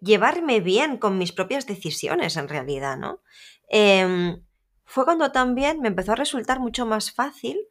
[0.00, 3.22] llevarme bien con mis propias decisiones en realidad, ¿no?
[3.70, 4.37] Eh,
[4.85, 7.68] fue cuando también me empezó a resultar mucho más fácil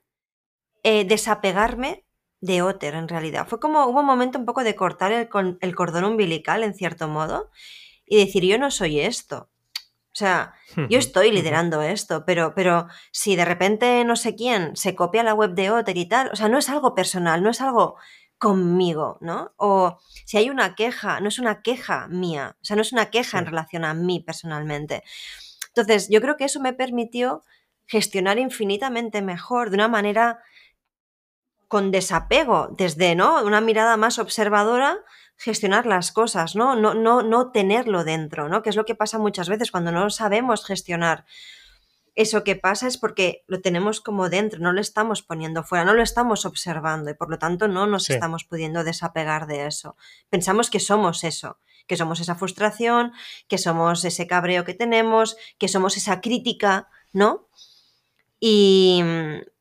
[0.83, 2.05] eh, desapegarme
[2.41, 3.47] de Otter en realidad.
[3.47, 5.29] Fue como hubo un momento un poco de cortar el,
[5.61, 7.51] el, cordón umbilical en cierto modo
[8.05, 9.49] y decir yo no soy esto.
[10.11, 10.53] O sea,
[10.89, 15.35] yo estoy liderando esto, pero, pero si de repente no sé quién se copia la
[15.35, 17.95] web de Otter y tal, o sea, no es algo personal, no es algo
[18.39, 19.53] conmigo, ¿no?
[19.57, 23.11] O si hay una queja, no es una queja mía, o sea, no es una
[23.11, 23.37] queja sí.
[23.37, 25.03] en relación a mí personalmente.
[25.67, 27.43] Entonces, yo creo que eso me permitió
[27.85, 30.39] gestionar infinitamente mejor, de una manera
[31.69, 33.41] con desapego, desde ¿no?
[33.45, 34.97] una mirada más observadora,
[35.37, 36.75] gestionar las cosas, ¿no?
[36.75, 38.61] No, no, no tenerlo dentro, ¿no?
[38.61, 41.23] Que es lo que pasa muchas veces cuando no sabemos gestionar
[42.19, 45.93] eso que pasa es porque lo tenemos como dentro, no lo estamos poniendo fuera, no
[45.93, 48.13] lo estamos observando y por lo tanto no nos sí.
[48.13, 49.95] estamos pudiendo desapegar de eso.
[50.29, 53.13] Pensamos que somos eso, que somos esa frustración,
[53.47, 57.47] que somos ese cabreo que tenemos, que somos esa crítica, ¿no?
[58.39, 59.03] Y,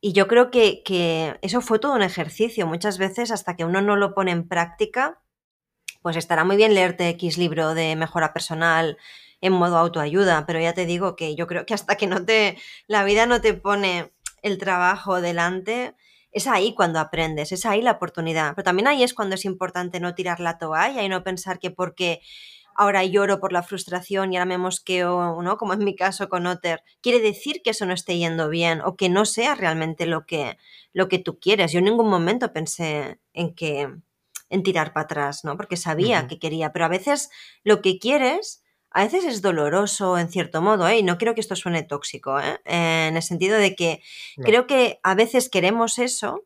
[0.01, 2.67] y yo creo que, que, eso fue todo un ejercicio.
[2.67, 5.21] Muchas veces, hasta que uno no lo pone en práctica,
[6.03, 8.99] pues estará muy bien leerte X libro de mejora personal
[9.41, 12.59] en modo autoayuda, pero ya te digo que yo creo que hasta que no te,
[12.87, 14.13] la vida no te pone
[14.43, 15.95] el trabajo delante,
[16.33, 18.55] es ahí cuando aprendes, es ahí la oportunidad.
[18.55, 21.71] Pero también ahí es cuando es importante no tirar la toalla y no pensar que
[21.71, 22.21] porque
[22.79, 25.59] ahora lloro por la frustración y ahora me mosqueo, ¿no?
[25.59, 28.97] Como en mi caso con Otter, quiere decir que eso no esté yendo bien o
[28.97, 30.57] que no sea realmente lo que,
[30.93, 31.73] lo que tú quieres.
[31.73, 33.89] Yo en ningún momento pensé en que
[34.49, 35.57] en tirar para atrás, ¿no?
[35.57, 36.29] Porque sabía uh -huh.
[36.29, 37.31] que quería, pero a veces
[37.65, 40.99] lo que quieres a veces es doloroso en cierto modo, ¿eh?
[40.99, 42.59] y no quiero que esto suene tóxico, ¿eh?
[42.65, 44.01] en el sentido de que
[44.37, 44.45] no.
[44.47, 46.45] creo que a veces queremos eso,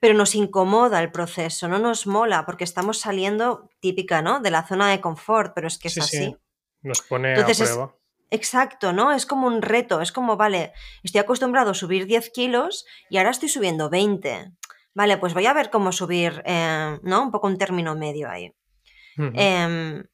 [0.00, 4.40] pero nos incomoda el proceso, no nos mola, porque estamos saliendo típica, ¿no?
[4.40, 6.16] De la zona de confort, pero es que es sí, así.
[6.18, 6.36] Sí.
[6.82, 7.94] Nos pone Entonces a prueba.
[8.30, 9.12] Es, exacto, ¿no?
[9.12, 13.30] Es como un reto, es como, vale, estoy acostumbrado a subir 10 kilos y ahora
[13.30, 14.52] estoy subiendo 20.
[14.94, 17.22] Vale, pues voy a ver cómo subir, eh, ¿no?
[17.22, 18.54] Un poco un término medio ahí.
[19.16, 19.32] Uh -huh.
[19.34, 20.04] eh,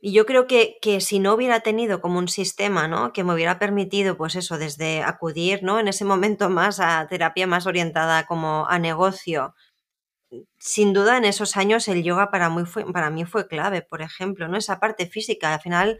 [0.00, 3.12] y yo creo que, que, si no hubiera tenido como un sistema, ¿no?
[3.12, 5.80] Que me hubiera permitido, pues eso, desde acudir, ¿no?
[5.80, 9.54] En ese momento más a terapia más orientada como a negocio.
[10.58, 14.02] Sin duda, en esos años el yoga para mí fue, para mí fue clave, por
[14.02, 14.58] ejemplo, ¿no?
[14.58, 15.54] Esa parte física.
[15.54, 15.98] Al final,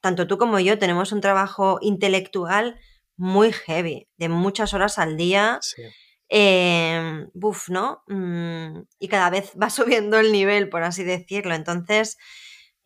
[0.00, 2.78] tanto tú como yo tenemos un trabajo intelectual
[3.16, 5.58] muy heavy, de muchas horas al día.
[5.62, 5.82] Sí.
[6.28, 8.02] Eh, buf, ¿no?
[8.08, 11.54] Mm, y cada vez va subiendo el nivel, por así decirlo.
[11.54, 12.18] Entonces,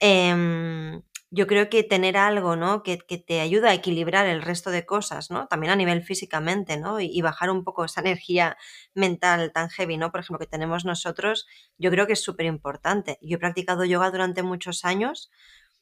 [0.01, 1.01] eh,
[1.33, 2.83] yo creo que tener algo, ¿no?
[2.83, 5.47] Que, que, te ayuda a equilibrar el resto de cosas, ¿no?
[5.47, 7.01] También a nivel físicamente, ¿no?
[7.01, 8.57] Y, y, bajar un poco esa energía
[8.95, 10.11] mental tan heavy, ¿no?
[10.11, 11.47] Por ejemplo, que tenemos nosotros,
[11.79, 13.19] yo creo que es súper importante.
[13.23, 15.31] Yo he practicado yoga durante muchos años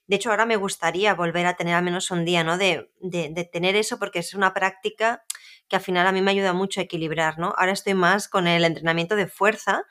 [0.09, 2.59] De hecho, ahora me gustaría volver a tener al menos un día, ¿no?
[2.59, 5.23] De, de, tener eso porque es una práctica
[5.69, 7.55] que al final a mí me ayuda mucho a equilibrar, ¿no?
[7.59, 9.85] Ahora estoy más con el entrenamiento de fuerza,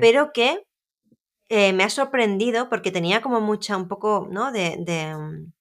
[0.00, 0.67] pero que
[1.48, 4.52] eh, me ha sorprendido porque tenía como mucha, un poco, ¿no?
[4.52, 5.52] De, de, mm,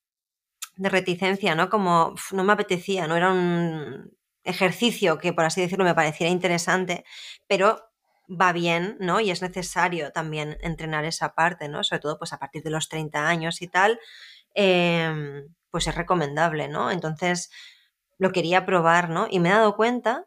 [0.78, 1.70] de reticencia, ¿no?
[1.70, 4.12] Como no me apetecía, no era un
[4.44, 7.06] ejercicio que, por así decirlo, me pareciera interesante,
[7.48, 7.84] pero
[8.30, 9.20] va bien, ¿no?
[9.22, 11.84] Y es necesario también entrenar esa parte, ¿no?
[11.84, 14.00] Sobre todo, pues a partir de los 30 años y tal,
[14.56, 16.92] em, pues es recomendable, ¿no?
[16.92, 17.50] Entonces,
[18.20, 19.28] lo quería probar, ¿no?
[19.30, 20.26] Y me he dado cuenta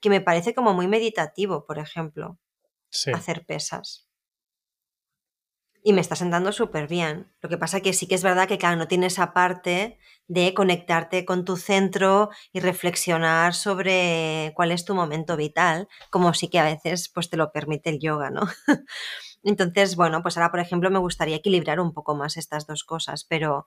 [0.00, 2.38] que me parece como muy meditativo, por ejemplo,
[3.12, 4.09] hacer pesas
[5.82, 7.32] y me está sentando súper bien.
[7.40, 10.54] Lo que pasa que sí que es verdad que, claro, no tiene esa parte de
[10.54, 16.58] conectarte con tu centro y reflexionar sobre cuál es tu momento vital, como sí que
[16.58, 18.42] a veces pues te lo permite el yoga, ¿no?
[19.42, 23.24] Entonces, bueno, pues ahora, por ejemplo, me gustaría equilibrar un poco más estas dos cosas,
[23.24, 23.66] pero,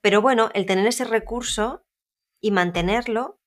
[0.00, 1.84] pero bueno, el tener ese recurso
[2.40, 3.38] y mantenerlo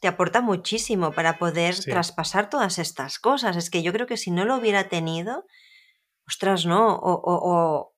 [0.00, 3.56] te aporta muchísimo para poder traspasar todas estas cosas.
[3.56, 5.44] Es que yo creo que si no lo hubiera tenido,
[6.30, 7.92] ostras, no, o,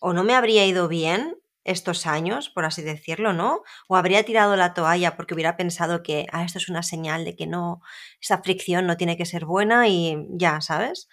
[0.00, 3.62] o, no me habría ido bien estos años, por así decirlo, ¿no?
[3.88, 7.34] O habría tirado la toalla porque hubiera pensado que, ah, esto es una señal de
[7.34, 7.80] que no,
[8.20, 11.08] esa fricción no tiene que ser buena y ya, ¿sabes?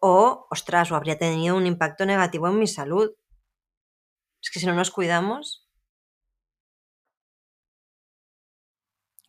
[0.00, 3.10] O, ostras, o habría tenido un impacto negativo en mi salud.
[4.40, 5.66] Es que si no nos cuidamos.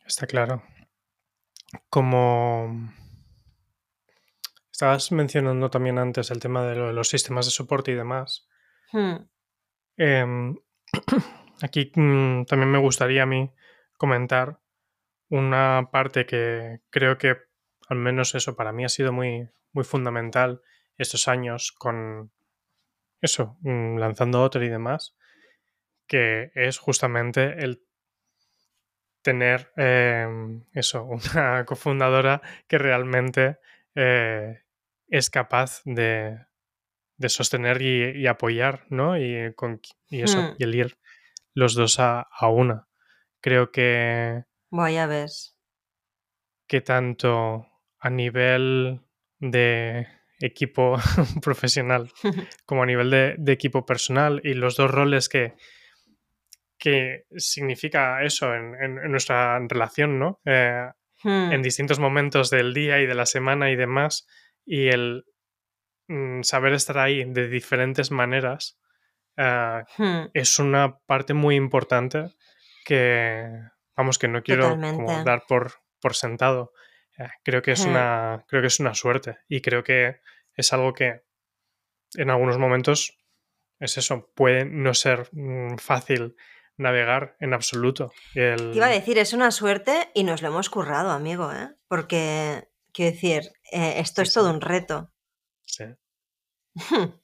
[0.06, 0.62] Está claro.
[1.88, 2.92] Como
[4.72, 8.48] Estabas mencionando también antes el tema de los sistemas de soporte y demás.
[8.90, 9.28] Hmm.
[9.98, 10.56] Em,
[11.62, 13.52] aquí mm, también me gustaría a mí
[13.98, 14.58] comentar
[15.28, 17.36] una parte que creo que
[17.88, 20.62] al menos eso para mí ha sido muy, muy fundamental
[20.96, 22.32] estos años con
[23.20, 25.14] eso, mm, lanzando Otter y demás,
[26.06, 27.82] que es justamente el
[29.20, 31.04] tener em, eso,
[31.36, 33.58] una cofundadora que realmente
[33.94, 34.62] eh,
[35.08, 36.38] es capaz de,
[37.28, 39.18] sostener y, apoyar, ¿no?
[39.18, 39.80] Y, con,
[40.10, 40.54] eso, hmm.
[40.58, 40.98] y el ir
[41.54, 42.88] los dos a, una.
[43.40, 44.44] Creo que...
[44.70, 45.56] Vaya ves.
[46.66, 47.66] Que tanto
[47.98, 49.02] a nivel
[49.38, 50.08] de
[50.40, 50.96] equipo
[51.42, 52.10] profesional
[52.66, 55.54] como a nivel de, equipo personal y los dos roles que,
[56.78, 60.40] que significa eso en, nuestra relación, ¿no?
[60.44, 60.88] Eh,
[61.24, 61.62] en hmm.
[61.62, 64.26] distintos momentos del día y de la semana y demás,
[64.64, 65.24] y el
[66.08, 68.78] mm, saber estar ahí de diferentes maneras
[69.36, 70.26] hmm.
[70.34, 72.32] es una parte muy importante
[72.84, 73.48] que,
[73.96, 74.76] vamos, que no quiero
[75.24, 76.72] dar por, por sentado.
[77.18, 77.90] Eh, creo, que es hmm.
[77.90, 80.20] una, creo que es una suerte y creo que
[80.54, 81.22] es algo que
[82.14, 83.18] en algunos momentos
[83.78, 86.36] es eso, puede no ser mm, fácil
[86.82, 88.12] navegar en absoluto.
[88.34, 91.70] Te iba a decir, es una suerte y nos lo hemos currado, amigo, ¿eh?
[91.88, 95.10] porque Quiero decir, eh, esto es todo un reto.
[95.64, 95.84] Sí.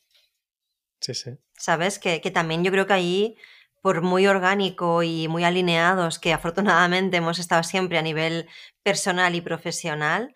[1.00, 1.30] sí, sí.
[1.54, 1.98] ¿Sabes?
[1.98, 3.36] Que, también yo creo que ahí,
[3.82, 8.48] por muy orgánico y muy alineados, que afortunadamente hemos estado siempre a nivel
[8.82, 10.34] personal y profesional,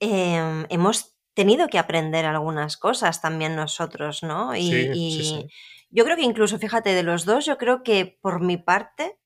[0.00, 4.54] em, hemos tenido que aprender algunas cosas también nosotros, ¿no?
[4.54, 5.48] Y, y
[5.90, 9.18] yo creo que incluso, fíjate, de los dos, yo creo que por mi parte,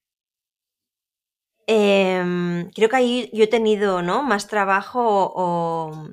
[1.67, 4.23] Em, creo que ahí yo he tenido, ¿no?
[4.23, 6.09] Más trabajo o,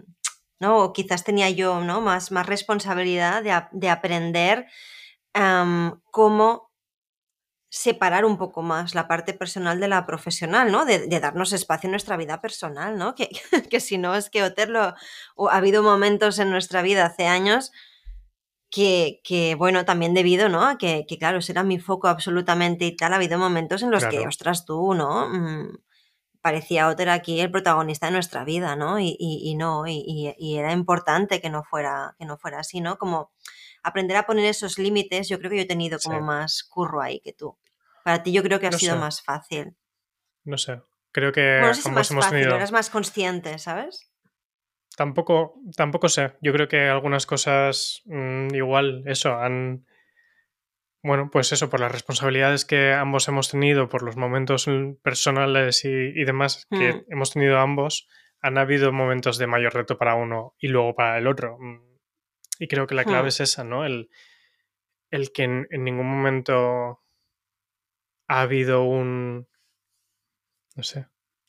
[0.59, 0.93] ¿no?
[0.93, 2.01] quizás tenía yo, ¿no?
[2.01, 4.67] Más, más responsabilidad de, aprender
[6.11, 6.69] cómo
[7.71, 10.85] separar un poco más la parte personal de la profesional, ¿no?
[10.85, 13.15] De, darnos espacio en nuestra vida personal, ¿no?
[13.15, 13.29] Que,
[13.69, 14.95] que si no es que Oterlo, ha
[15.57, 17.71] habido momentos en nuestra vida hace años
[18.69, 20.63] que, que, bueno, también debido, ¿no?
[20.63, 23.91] A que, que, claro, ese era mi foco absolutamente y tal, ha habido momentos en
[23.91, 25.27] los que, ostras, tú, ¿no?
[25.29, 25.77] Mm,
[26.41, 28.99] parecía Otter aquí el protagonista de nuestra vida, ¿no?
[28.99, 32.97] Y, y, no, y, y, era importante que no, fuera, que no fuera así, ¿no?
[32.97, 33.31] Como
[33.81, 37.19] aprender a poner esos límites, yo creo que yo he tenido como más curro ahí
[37.21, 37.57] que tú.
[38.03, 39.75] Para ti yo creo que ha sido más fácil.
[40.43, 44.08] No sé, creo que bueno, no sé si más fácil, eras más consciente, ¿sabes?
[44.99, 46.33] Tampoco, tampoco sé.
[46.41, 49.85] Yo creo que algunas cosas mm, igual, eso, han...
[51.01, 54.65] Bueno, pues eso, por las responsabilidades que ambos hemos tenido, por los momentos
[55.01, 57.05] personales y, demás que hmm.
[57.13, 58.09] hemos tenido ambos,
[58.41, 61.57] han habido momentos de mayor reto para uno y luego para el otro.
[61.57, 61.79] Mm,
[62.59, 63.27] y creo que la clave hmm.
[63.27, 63.85] es esa, ¿no?
[63.85, 64.09] El,
[65.11, 67.05] el que en, ningún momento
[68.27, 69.47] ha habido un,
[70.75, 71.07] no sé,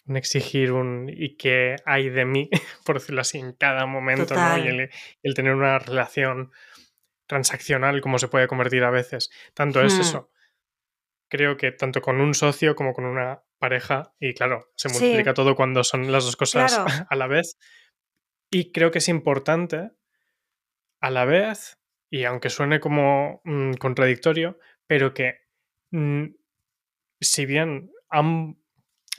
[0.09, 2.48] exigir un y qué hay de mí,
[2.84, 4.59] por decirlo así, en cada momento, ¿no?
[4.59, 4.88] Y
[5.22, 6.51] el, tener una relación
[7.26, 9.30] transaccional como se puede convertir a veces.
[9.55, 10.01] Tanto es Hmm.
[10.01, 10.30] eso.
[11.28, 14.94] Creo que tanto con un socio como con una pareja, y claro, se Sí.
[14.98, 16.86] multiplica todo cuando son las dos cosas Claro.
[17.11, 17.57] a la vez.
[18.51, 19.90] Y creo que es importante
[21.01, 21.78] a la vez,
[22.11, 25.38] y aunque suene como mm, contradictorio, pero que
[25.92, 26.24] mm,
[27.20, 27.92] si bien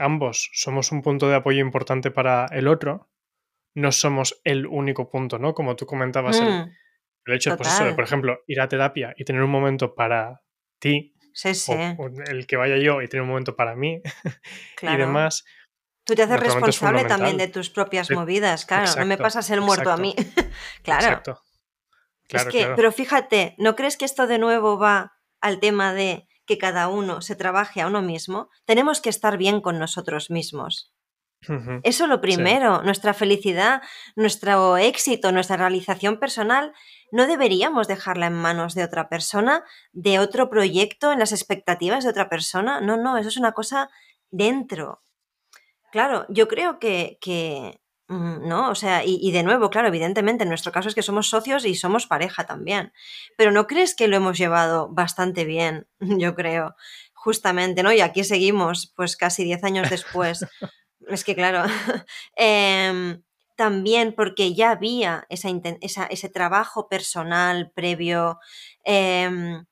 [0.01, 3.09] ambos somos un punto de apoyo importante para el otro,
[3.73, 5.53] no somos el único punto, ¿no?
[5.53, 6.71] Como tú comentabas, el, Mm,
[7.25, 10.41] el hecho, pues eso, de, por ejemplo, ir a terapia y tener un momento para
[10.79, 14.01] ti, Sí, sí, o, o el que vaya yo y tener un momento para mí
[14.25, 14.97] y claro.
[14.97, 15.45] demás,
[16.03, 18.91] Tú te haces responsable también de tus propias Sí, movidas, claro.
[18.97, 20.15] No me pasas el muerto a mí.
[20.83, 21.05] claro.
[21.05, 21.41] exacto.
[22.27, 22.75] Es que, claro.
[22.75, 27.21] pero fíjate, ¿no crees que esto de nuevo va al tema de que cada uno
[27.21, 28.49] se trabaje a uno mismo?
[28.65, 30.93] Tenemos que estar bien con nosotros mismos.
[31.83, 33.81] Eso lo Sí, primero, nuestra felicidad,
[34.17, 36.73] nuestro éxito, nuestra realización personal,
[37.11, 42.09] no deberíamos dejarla en manos de otra persona, de otro proyecto, en las expectativas de
[42.09, 42.81] otra persona.
[42.81, 43.89] No, no, eso es una cosa
[44.29, 45.01] dentro.
[45.91, 47.80] Claro, yo creo que, que,
[48.11, 48.69] ¿no?
[48.69, 51.65] O sea, y, y de nuevo, claro, evidentemente, en nuestro caso es que somos socios
[51.65, 52.93] y somos pareja también.
[53.37, 55.87] Pero ¿no crees que lo hemos llevado bastante bien?
[55.99, 56.75] Yo creo,
[57.13, 57.93] justamente, ¿no?
[57.93, 60.45] Y aquí seguimos, pues casi 10 años después.
[61.07, 61.63] Es que, claro,
[62.35, 63.23] em,
[63.57, 68.37] también porque ya había esa inten- esa- ese trabajo personal previo,
[68.85, 69.65] em,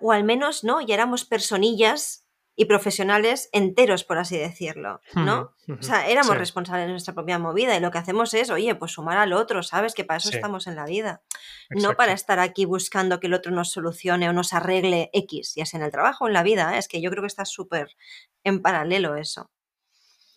[0.00, 0.80] o al menos, ¿no?
[0.80, 2.19] Ya éramos personillas
[2.60, 5.54] y profesionales enteros, por así decirlo, ¿no?
[5.66, 8.50] Ujú, O sea, éramos Sí, responsables de nuestra propia movida y lo que hacemos es,
[8.50, 9.94] oye, pues sumar al otro, ¿sabes?
[9.94, 11.22] Que para eso sí, estamos en la vida.
[11.70, 15.64] No para estar aquí buscando que el otro nos solucione o nos arregle X, ya
[15.64, 16.74] sea en el trabajo o en la vida.
[16.74, 16.78] ¿eh?
[16.78, 17.96] Es que yo creo que está súper
[18.44, 19.50] en paralelo eso.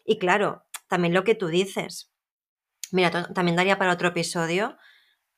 [0.06, 2.10] Y claro, también lo que tú dices.
[2.94, 4.78] Mira, también daría para otro episodio.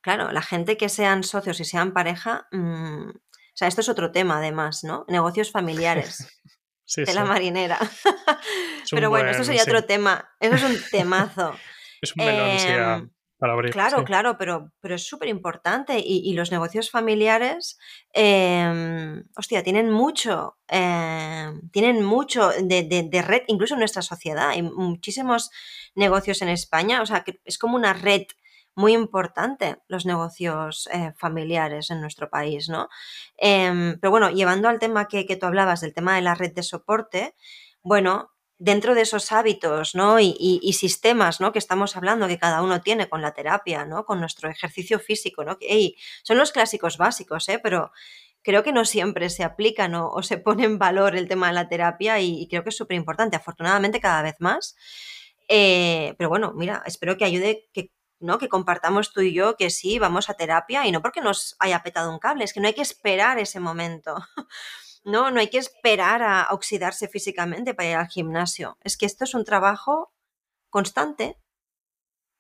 [0.02, 2.48] Claro, la gente que sean socios y sean pareja.
[2.52, 5.06] mm, o sea, esto es otro tema además, ¿no?
[5.08, 6.28] Negocios familiares.
[6.86, 7.78] Sí, de la marinera.
[8.92, 9.70] Pero bueno, buen, sería sí.
[9.70, 10.30] otro tema.
[10.40, 11.56] Eso es un temazo.
[12.02, 16.00] Es un melón, Em, para abrir, Claro, claro, pero, pero es súper importante.
[16.00, 17.78] Y, y los negocios familiares,
[18.14, 24.50] em, hostia, tienen mucho, em, tienen mucho de, de- de red, incluso en nuestra sociedad.
[24.50, 25.50] Hay muchísimos
[25.96, 28.24] negocios en España, o sea, que es como una red
[28.76, 32.90] muy importante los negocios eh, familiares en nuestro país, ¿no?
[33.38, 36.54] Em, pero bueno, llevando al tema que, que tú hablabas, del tema de la red
[36.54, 37.36] de soporte,
[37.84, 40.20] bueno, dentro de esos hábitos ¿no?
[40.20, 41.52] y, y- sistemas ¿no?
[41.52, 44.06] que estamos hablando, que cada uno tiene con la terapia, ¿no?
[44.06, 45.58] con nuestro ejercicio físico, ¿no?
[45.58, 47.60] que ey, son los clásicos básicos, ¿eh?
[47.62, 47.92] pero
[48.44, 51.54] creo que no siempre se aplican o, o se pone en valor el tema de
[51.54, 54.76] la terapia y, y creo que es súper importante, afortunadamente cada vez más.
[55.48, 58.38] Eh, pero bueno, mira, espero que ayude, que, ¿no?
[58.38, 61.84] que compartamos tú y yo que sí, vamos a terapia y no porque nos haya
[61.84, 64.16] petado un cable, es que no hay que esperar ese momento.
[65.06, 68.80] No, no hay que esperar a oxidarse físicamente para ir al gimnasio.
[68.82, 70.12] Es que esto es un trabajo
[70.72, 71.38] constante.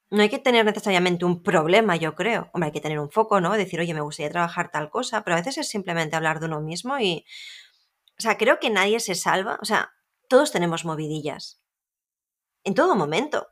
[0.10, 2.50] No hay que tener necesariamente un problema, yo creo.
[2.54, 3.54] Hombre, hay que tener un foco, ¿no?
[3.54, 6.60] Decir, oye, me gustaría trabajar tal cosa, pero a veces es simplemente hablar de uno
[6.60, 7.24] mismo y...
[8.18, 9.60] O sea, creo que nadie se salva.
[9.62, 9.94] O sea,
[10.28, 11.62] todos tenemos movidillas.
[12.64, 13.48] En todo momento.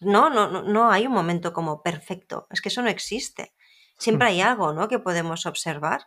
[0.00, 2.46] No, no, no, no hay un momento como perfecto.
[2.50, 3.54] Es que eso no existe.
[3.98, 4.88] Siempre hay algo, ¿no?
[4.88, 6.06] Que podemos observar.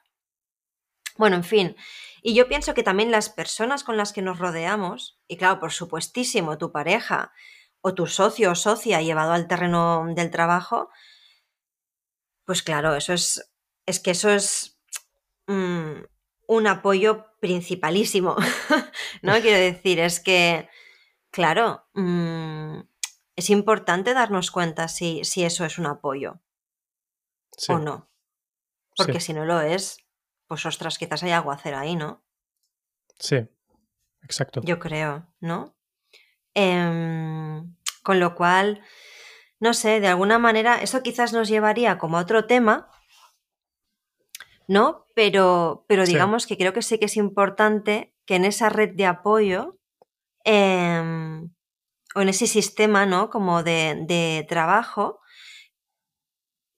[1.18, 1.76] Bueno, en fin.
[2.22, 5.72] Y yo pienso que también las personas con las que nos rodeamos, y claro, por
[5.72, 7.32] supuestísimo, tu pareja
[7.82, 10.90] o tu socio o socia llevado al terreno del trabajo,
[12.46, 13.52] pues claro, eso es,
[13.86, 14.80] es que eso es
[15.48, 16.04] mm,
[16.48, 18.36] un apoyo principalísimo,
[19.22, 19.34] ¿no?
[19.42, 20.70] Quiero decir, es que,
[21.32, 22.80] claro, mm,
[23.36, 26.42] es importante darnos cuenta si, si eso es un apoyo
[27.58, 28.10] Sí, o no,
[28.96, 29.98] porque sí, si no lo es,
[30.48, 32.24] pues ostras, quizás hay aguacero ahí, ¿no?
[33.20, 33.48] sí,
[34.24, 34.62] exacto.
[34.64, 35.76] Yo creo, ¿no?
[36.54, 38.82] Em, con lo cual,
[39.60, 42.90] no sé, de alguna manera, eso quizás nos llevaría como a otro tema,
[44.68, 45.06] ¿no?
[45.16, 48.96] Pero, pero Sí, digamos que creo que sí que es importante que en esa red
[48.96, 49.78] de apoyo
[50.44, 51.52] em,
[52.16, 53.30] o en ese sistema, ¿no?
[53.30, 55.20] Como de, de trabajo,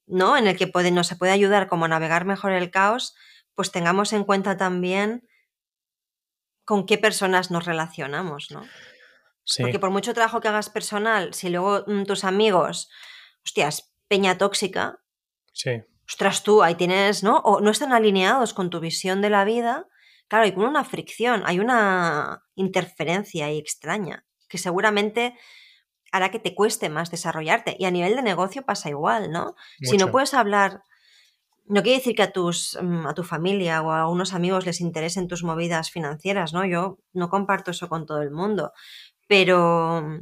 [0.06, 0.38] ¿no?
[0.38, 3.16] En el que puede, nos se puede ayudar como a navegar mejor el caos,
[3.56, 5.28] pues tengamos en cuenta también
[6.66, 8.64] con qué personas nos relacionamos, ¿no?
[9.60, 12.90] Porque por mucho trabajo que hagas personal, si luego mm, tus amigos,
[13.44, 15.00] hostias, peña tóxica,
[15.52, 17.38] sí, ostras tú, ahí tienes, ¿no?
[17.40, 19.88] O no están alineados con tu visión de la vida,
[20.28, 25.36] claro, hay una fricción, hay una interferencia ahí extraña, que seguramente
[26.12, 27.76] hará que te cueste más desarrollarte.
[27.80, 29.56] Y a nivel de negocio pasa igual, ¿no?
[29.82, 30.84] Si no puedes hablar
[31.66, 34.82] no quiere decir que a, tus, mm, a tu familia o a unos amigos les
[34.82, 36.66] interesen tus movidas financieras, ¿no?
[36.66, 38.74] Yo no comparto eso con todo el mundo,
[39.28, 40.20] pero,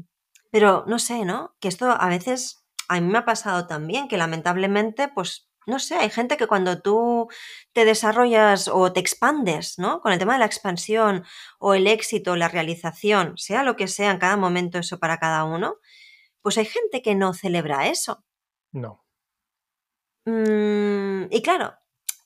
[0.52, 1.56] pero no sé, ¿no?
[1.60, 5.96] Que esto a veces a mí me ha pasado también, que lamentablemente, pues, no sé,
[5.96, 7.28] hay gente que cuando tú
[7.74, 10.02] te desarrollas o te expandes, ¿no?
[10.02, 11.24] Con el tema de la expansión
[11.60, 15.44] o el éxito, la realización, sea lo que sea en cada momento eso para cada
[15.46, 15.76] uno,
[16.42, 18.24] pues hay gente que no celebra eso.
[18.74, 19.04] No.
[20.26, 21.74] Mm, y claro,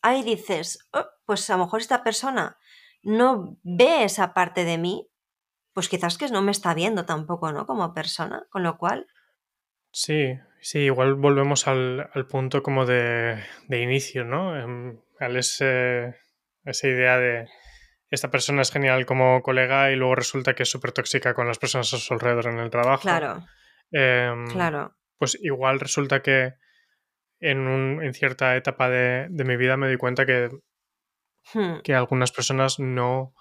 [0.01, 2.57] ahí dices, "Oh, pues a lo mejor esta persona
[3.03, 5.07] no ve esa parte de mí,
[5.73, 7.67] pues quizás que no me está viendo tampoco, ¿no?
[7.67, 9.07] Como persona, con lo cual,
[9.91, 10.37] Sí,
[10.67, 14.57] sí, igual volvemos al, al punto como de, de inicio, ¿no?
[14.59, 16.15] Em, Al ese,
[16.63, 17.47] esa idea de
[18.09, 21.59] esta persona es genial como colega y luego resulta que es súper tóxica con las
[21.59, 23.03] personas a su alrededor en el trabajo.
[23.03, 23.45] claro,
[23.91, 24.95] Em, claro.
[25.17, 26.53] Pues igual resulta que
[27.39, 30.49] en, un- en cierta etapa de, de mi vida me di cuenta que,
[31.53, 33.33] Hmm, que algunas personas no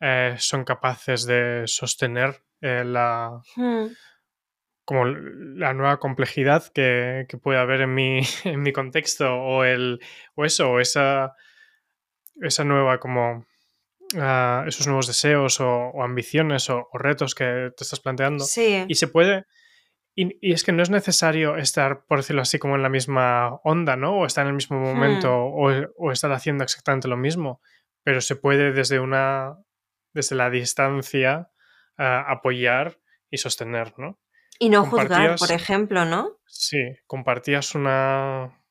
[0.00, 3.86] eh, son capaces de sostener eh, la, hmm,
[4.86, 10.00] como la nueva complejidad que, que puede haber en mi, en mi contexto o el
[10.34, 11.34] o eso o esa
[12.40, 13.44] esa nueva como
[14.16, 18.44] ah, esos nuevos deseos o, o ambiciones o, o retos que te estás planteando.
[18.44, 19.44] Sí, y se puede
[20.14, 23.56] y, y es que no es necesario estar por decirlo así como en la misma
[23.64, 25.68] onda no o estar en el mismo momento o,
[25.98, 27.60] o estar haciendo exactamente lo mismo
[28.04, 29.58] pero se puede desde una
[30.14, 31.50] desde la distancia
[31.98, 34.20] ah, apoyar y sostener no
[34.58, 36.36] y no juzgar, por ejemplo, ¿no?
[36.46, 38.62] Sí, compartías una,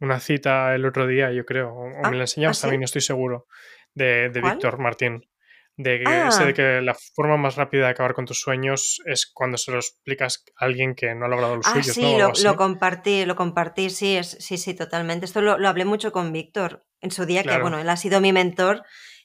[0.00, 2.62] una cita el otro día, yo creo, o, Ah, me la enseñabas ¿ah, sí?
[2.62, 3.46] también, no estoy seguro,
[3.94, 4.40] de, de.
[4.40, 5.26] Víctor Martín.
[5.74, 6.28] De que, Ah.
[6.28, 9.72] ese de que la forma más rápida de acabar con tus sueños es cuando se
[9.72, 13.24] lo explicas a alguien que no ha logrado los Ah, suyos, sí, lo, lo compartí,
[13.24, 15.24] lo compartí, sí, es, sí, sí, totalmente.
[15.24, 18.20] Esto lo, lo hablé mucho con Víctor en su día, que bueno, él ha sido
[18.20, 18.82] mi mentor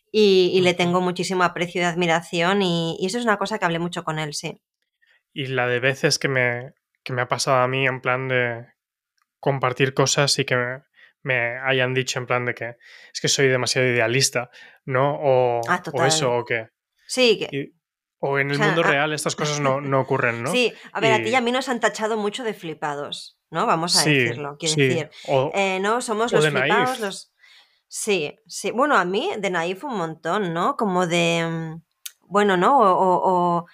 [0.10, 3.66] y, y le tengo muchísimo aprecio y admiración y, y eso es una cosa que
[3.66, 4.62] hablé mucho con él, sí.
[5.40, 6.74] Y la de veces que me,
[7.04, 8.66] que me ha pasado a mí en plan de
[9.40, 10.82] compartir cosas y que me,
[11.22, 12.76] me hayan dicho en plan de que
[13.14, 14.50] es que soy demasiado idealista,
[14.86, 15.16] ¿no?
[15.22, 16.70] O, Ah, o eso, o que...
[17.06, 17.74] Sí, que, y-
[18.20, 20.52] o en el O sea, mundo ah, real estas cosas no, no ocurren, ¿no?
[20.52, 23.68] sí, a ver, a ti y a mí nos han tachado mucho de flipados, ¿no?
[23.68, 24.88] Vamos a Sí, decirlo, quiero sí.
[24.88, 25.10] decir.
[25.28, 27.00] O, Eh, no, somos los flipados, naif.
[27.00, 27.32] los...
[27.88, 28.72] Sí, sí.
[28.72, 30.76] Bueno, a mí de naif un montón, ¿no?
[30.78, 31.46] Como de...
[31.48, 31.82] mm,
[32.22, 32.80] Bueno, ¿no?
[32.80, 33.66] O-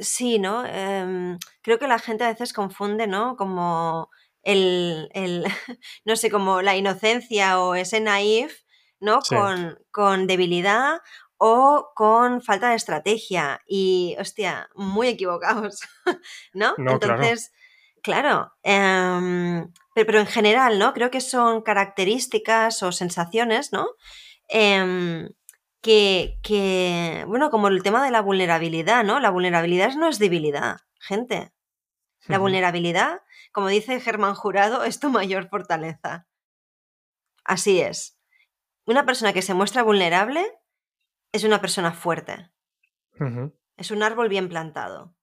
[0.00, 0.64] Sí, ¿no?
[0.66, 3.36] Em, creo que la gente a veces confunde, ¿no?
[3.36, 4.10] Como
[4.42, 5.10] el...
[5.14, 5.44] el
[6.04, 8.62] no sé, como la inocencia o ese naif,
[9.00, 9.20] ¿no?
[9.22, 9.34] Sí.
[9.34, 11.00] Con, con debilidad
[11.42, 13.62] o con falta de estrategia.
[13.66, 15.80] Y, hostia, muy equivocados,
[16.52, 16.74] ¿no?
[16.76, 17.14] No, claro.
[17.14, 17.52] Entonces,
[18.02, 20.92] claro, em, pero, pero en general, ¿no?
[20.92, 23.88] Creo que son características o sensaciones, ¿no?
[24.48, 25.30] Em,
[25.80, 29.18] que, que, bueno, como el tema de la vulnerabilidad, ¿no?
[29.20, 31.52] La vulnerabilidad no es debilidad, gente.
[32.26, 33.22] La vulnerabilidad,
[33.52, 36.26] como dice Germán Jurado, es tu mayor fortaleza.
[37.44, 38.18] Así es.
[38.84, 40.46] Una persona que se muestra vulnerable
[41.32, 42.50] es una persona fuerte.
[43.76, 45.14] Es un árbol bien plantado.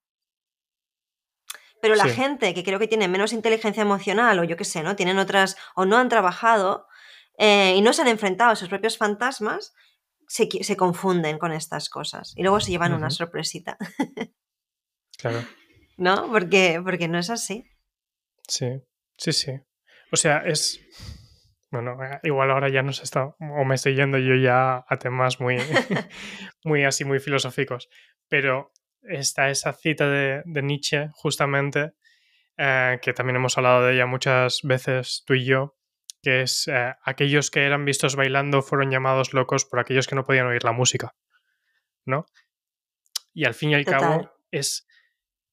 [1.81, 2.09] Pero la Sí.
[2.11, 4.95] gente que creo que tiene menos inteligencia emocional o yo qué sé, ¿no?
[4.95, 6.87] Tienen otras o no han trabajado
[7.37, 9.75] eh, y no se han enfrentado a sus propios fantasmas,
[10.27, 13.77] se, confunden con estas cosas y luego se llevan una sorpresita,
[15.17, 15.39] Claro.
[15.97, 16.29] ¿no?
[16.31, 17.65] Porque, porque no es así.
[18.47, 18.67] Sí,
[19.17, 19.51] sí, sí.
[20.11, 20.79] O sea, es.
[21.69, 23.35] Bueno, eh, igual ahora ya nos está.
[23.39, 25.57] O me estoy yendo yo ya a temas muy.
[26.63, 27.89] muy así, muy filosóficos.
[28.29, 28.71] Pero
[29.01, 31.93] está esa cita de, de Nietzsche, justamente,
[32.57, 35.76] eh, que también hemos hablado de ella muchas veces tú y yo,
[36.21, 40.23] que es eh, aquellos que eran vistos bailando fueron llamados locos por aquellos que no
[40.23, 41.15] podían oír la música,
[42.05, 42.25] ¿no?
[43.33, 43.99] Y al fin y al Total.
[43.99, 44.87] cabo es...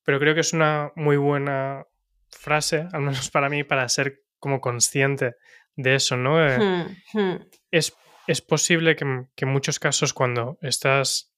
[0.05, 1.87] Pero creo que es una muy buena
[2.31, 5.37] frase, al menos para mí, para ser como consciente
[5.77, 6.47] de eso, ¿no?
[6.47, 7.49] Eh, Hmm, hmm.
[7.71, 7.97] es,
[8.27, 11.35] es posible que, que en muchos casos cuando estás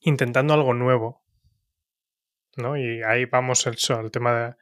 [0.00, 1.22] intentando algo nuevo,
[2.56, 2.76] ¿no?
[2.76, 4.56] Y ahí vamos el, al tema de, de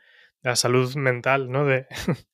[0.51, 1.65] la salud mental, ¿no?
[1.65, 1.87] De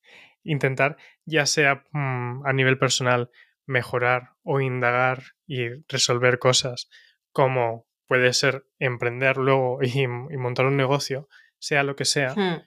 [0.50, 3.30] intentar, ya sea mm, a nivel personal,
[3.66, 6.88] mejorar o indagar y resolver cosas,
[7.32, 11.28] como puede ser emprender luego y, y montar un negocio,
[11.58, 12.62] sea lo que sea, Hmm.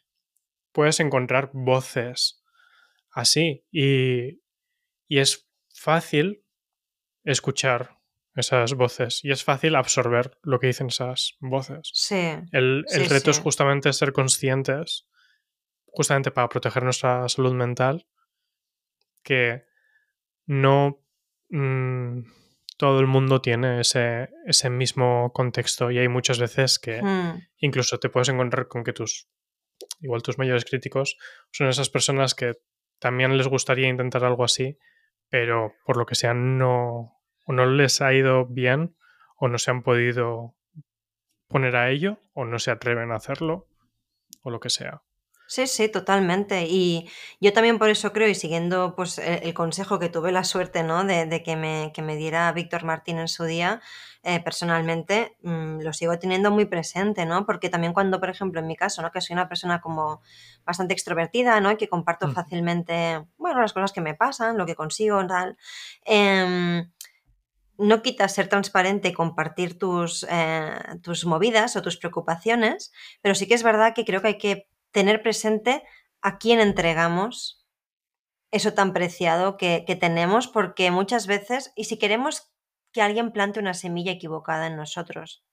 [0.73, 2.43] puedes encontrar voces
[3.11, 4.41] así y,
[5.07, 6.43] y es fácil
[7.23, 7.97] escuchar
[8.35, 11.89] esas voces y es fácil absorber lo que dicen esas voces.
[11.93, 12.15] Sí,
[12.51, 15.07] El, el Sí, reto es justamente ser conscientes,
[15.91, 18.07] justamente para proteger nuestra salud mental,
[19.23, 19.63] que
[20.45, 21.03] no
[21.49, 22.21] mm,
[22.77, 27.39] todo el mundo tiene ese, ese, mismo contexto y hay muchas veces que Hmm.
[27.57, 29.29] incluso te puedes encontrar con que tus,
[29.99, 31.17] igual tus mayores críticos
[31.51, 32.55] son esas personas que
[32.99, 34.77] también les gustaría intentar algo así,
[35.29, 38.95] pero por lo que sea no, o no les ha ido bien
[39.35, 40.55] o no se han podido
[41.47, 43.67] poner a ello o no se atreven a hacerlo
[44.41, 45.03] o lo que sea.
[45.51, 46.67] Sí, sí, totalmente.
[46.67, 47.09] Y
[47.41, 50.83] yo también por eso creo, y siguiendo pues, el, el consejo que tuve la suerte
[50.83, 51.03] ¿no?
[51.05, 53.81] de, de que, me, que, me, diera Víctor Martín en su día,
[54.21, 57.47] eh, personalmente mmm, lo sigo teniendo muy presente, ¿no?
[57.47, 59.11] Porque también cuando, por ejemplo, en mi caso, ¿no?
[59.11, 60.21] que soy una persona como
[60.65, 61.71] bastante extrovertida, ¿no?
[61.71, 62.33] Y que comparto Mm.
[62.35, 65.57] fácilmente, bueno, las cosas que me pasan, lo que consigo, tal.
[66.05, 66.83] Eh,
[67.77, 72.91] no quita ser transparente y compartir tus, eh, tus movidas o tus preocupaciones,
[73.21, 75.83] pero sí que es verdad que creo que hay que tener presente
[76.21, 77.59] a quién entregamos
[78.51, 82.51] eso tan preciado que, tenemos, porque muchas veces, y si queremos
[82.91, 85.43] que alguien plante una semilla equivocada en nosotros,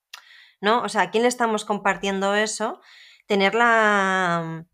[0.61, 0.82] ¿no?
[0.82, 2.80] O sea, ¿a quién le estamos compartiendo eso?
[3.26, 4.66] Tener la...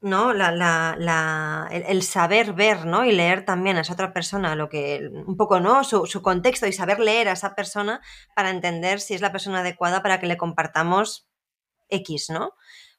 [0.00, 0.34] ¿no?
[0.34, 3.06] La, la, la, el, el, saber ver, ¿no?
[3.06, 5.82] Y leer también a esa otra persona lo que, un poco, ¿no?
[5.82, 8.02] Su, su, contexto y saber leer a esa persona
[8.36, 11.26] para entender si es la persona adecuada para que le compartamos
[11.88, 12.52] X, ¿no?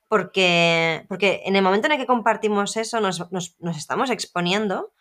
[0.07, 4.93] Porque, porque en el momento en el que compartimos eso nos, nos, nos estamos exponiendo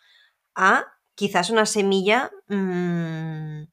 [0.55, 0.85] a
[1.15, 3.63] quizás una semilla mmm,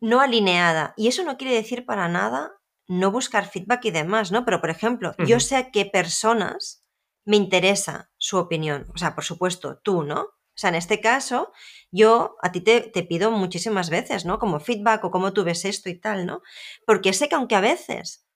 [0.00, 0.94] no alineada.
[0.96, 2.52] Y eso no quiere decir para nada
[2.88, 4.44] no buscar feedback y demás, ¿no?
[4.44, 5.26] Pero, por ejemplo, uh -huh.
[5.26, 6.84] yo sé a qué personas
[7.24, 8.86] me interesa su opinión.
[8.94, 10.20] O sea, por supuesto, tú, ¿no?
[10.22, 11.52] O sea, en este caso,
[11.90, 14.38] yo a ti te, te, pido muchísimas veces, ¿no?
[14.38, 16.42] Como feedback o cómo tú ves esto y tal, ¿no?
[16.86, 18.26] Porque sé que aunque a veces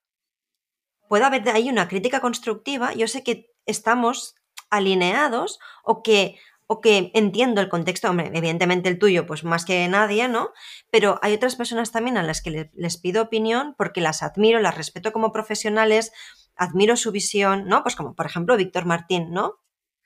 [1.09, 4.35] pueda haber ahí una crítica constructiva, yo sé que estamos
[4.71, 9.87] alineados o que, o que entiendo el contexto, hombre, evidentemente el tuyo, pues más que
[9.89, 10.51] nadie, ¿no?
[10.91, 14.61] Pero hay otras personas también a las que le, les pido opinión porque las admiro,
[14.61, 16.13] las respeto como profesionales,
[16.57, 17.83] admiro su visión, ¿no?
[17.83, 19.61] Pues como por ejemplo Víctor Martín, ¿no?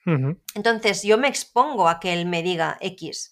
[0.05, 0.41] Uh -huh.
[0.55, 3.31] Entonces yo me expongo a que él me diga X,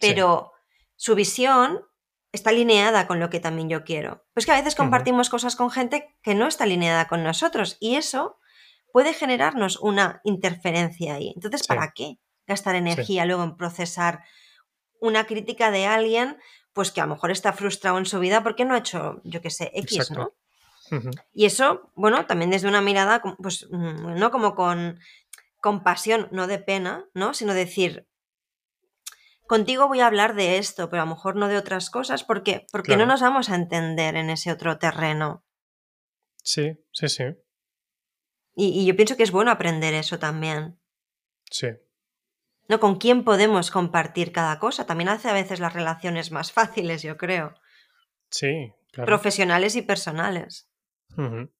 [0.00, 0.80] pero sí.
[0.96, 1.87] su visión
[2.32, 4.26] está alineada con lo que también yo quiero.
[4.34, 5.32] Pues que a veces compartimos uh -huh.
[5.32, 8.38] cosas con gente que no está alineada con nosotros y eso
[8.92, 11.32] puede generarnos una interferencia ahí.
[11.34, 11.68] Entonces, sí.
[11.68, 13.28] ¿para qué gastar energía sí.
[13.28, 14.24] luego en procesar
[15.00, 16.38] una crítica de alguien
[16.72, 19.40] pues que a lo mejor está frustrado en su vida porque no ha hecho, yo
[19.40, 20.32] qué sé, X, Exacto.
[20.90, 20.96] ¿no?
[20.96, 21.22] Uh -huh.
[21.32, 25.00] Y eso, bueno, también desde una mirada, pues, no como con
[25.60, 27.34] compasión, no de pena, ¿no?
[27.34, 28.06] Sino decir,
[29.48, 32.66] contigo voy a hablar de esto, pero a lo mejor no de otras cosas, porque,
[32.70, 33.06] porque claro.
[33.06, 35.44] no nos vamos a entender en ese otro terreno.
[36.44, 37.24] Sí, sí, sí.
[38.54, 40.80] Y, y, yo pienso que es bueno aprender eso también.
[41.50, 41.68] Sí.
[42.68, 42.78] ¿No?
[42.78, 44.86] Con quién podemos compartir cada cosa.
[44.86, 47.54] También hace a veces las relaciones más fáciles, yo creo.
[48.30, 49.06] Sí, claro.
[49.06, 50.68] Profesionales y personales.
[51.16, 51.50] Uh -huh.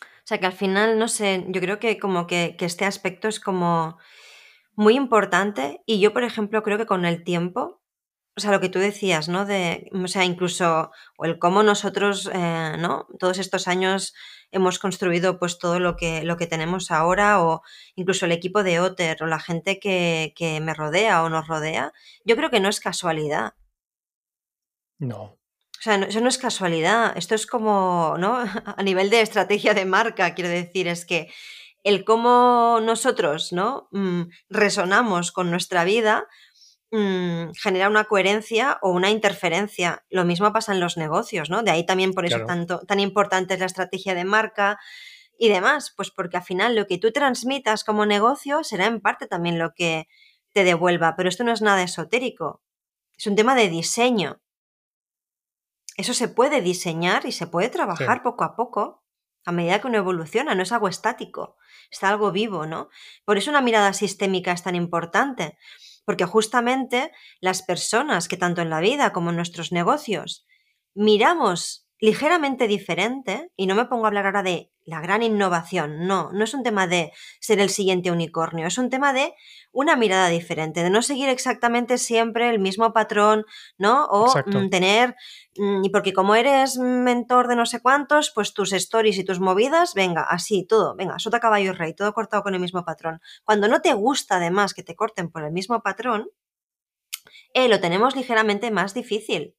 [0.00, 3.28] O sea que al final, no sé, yo creo que como que, que, este aspecto
[3.28, 3.98] es como
[4.78, 7.82] muy importante y yo, por ejemplo, creo que con el tiempo,
[8.36, 9.44] o sea, lo que tú decías, ¿no?
[9.44, 13.08] De, o sea, incluso, o el cómo nosotros, eh, ¿no?
[13.18, 14.14] Todos estos años
[14.52, 17.62] hemos construido pues todo lo que, lo que tenemos ahora o
[17.96, 21.92] incluso el equipo de Otter o la gente que, que me rodea o nos rodea,
[22.24, 23.54] yo creo que no es casualidad.
[25.00, 25.22] No.
[25.22, 28.38] O sea, no, eso no es casualidad, esto es como, ¿no?
[28.76, 31.32] A nivel de estrategia de marca, quiero decir, es que
[31.88, 33.88] el cómo nosotros, ¿no?
[33.92, 36.26] Mm, resonamos con nuestra vida
[36.92, 40.04] mmm, genera una coherencia o una interferencia.
[40.10, 41.62] Lo mismo pasa en los negocios, ¿no?
[41.62, 42.46] De ahí también por eso Claro.
[42.46, 44.78] tanto, tan importante es la estrategia de marca
[45.38, 49.26] y demás, pues porque al final lo que tú transmitas como negocio será en parte
[49.28, 50.08] también lo que
[50.54, 52.62] te devuelva, pero esto no es nada esotérico,
[53.18, 54.40] es un tema de diseño.
[55.98, 58.22] Eso se puede diseñar y se puede trabajar Sí.
[58.22, 59.04] poco a poco
[59.44, 61.57] a medida que uno evoluciona, no es algo estático,
[61.90, 62.88] está algo vivo, ¿no?
[63.24, 65.58] Por eso una mirada sistémica es tan importante,
[66.04, 70.46] porque justamente las personas que tanto en la vida como en nuestros negocios
[70.94, 76.30] miramos ligeramente diferente, y no me pongo a hablar ahora de la gran innovación, no,
[76.32, 79.34] no es un tema de ser el siguiente unicornio, es un tema de
[79.72, 83.44] una mirada diferente, de no seguir exactamente siempre el mismo patrón,
[83.76, 84.06] ¿no?
[84.06, 84.58] O Exacto.
[84.58, 85.14] mm, tener,
[85.58, 89.40] mm, y porque como eres mentor de no sé cuántos, pues tus stories y tus
[89.40, 93.20] movidas, venga, así, todo, venga, sota caballo rey, todo cortado con el mismo patrón.
[93.44, 96.30] Cuando no te gusta además que te corten por el mismo patrón,
[97.52, 99.54] eh, lo tenemos ligeramente más difícil.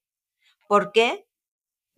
[0.67, 1.28] ¿Por qué?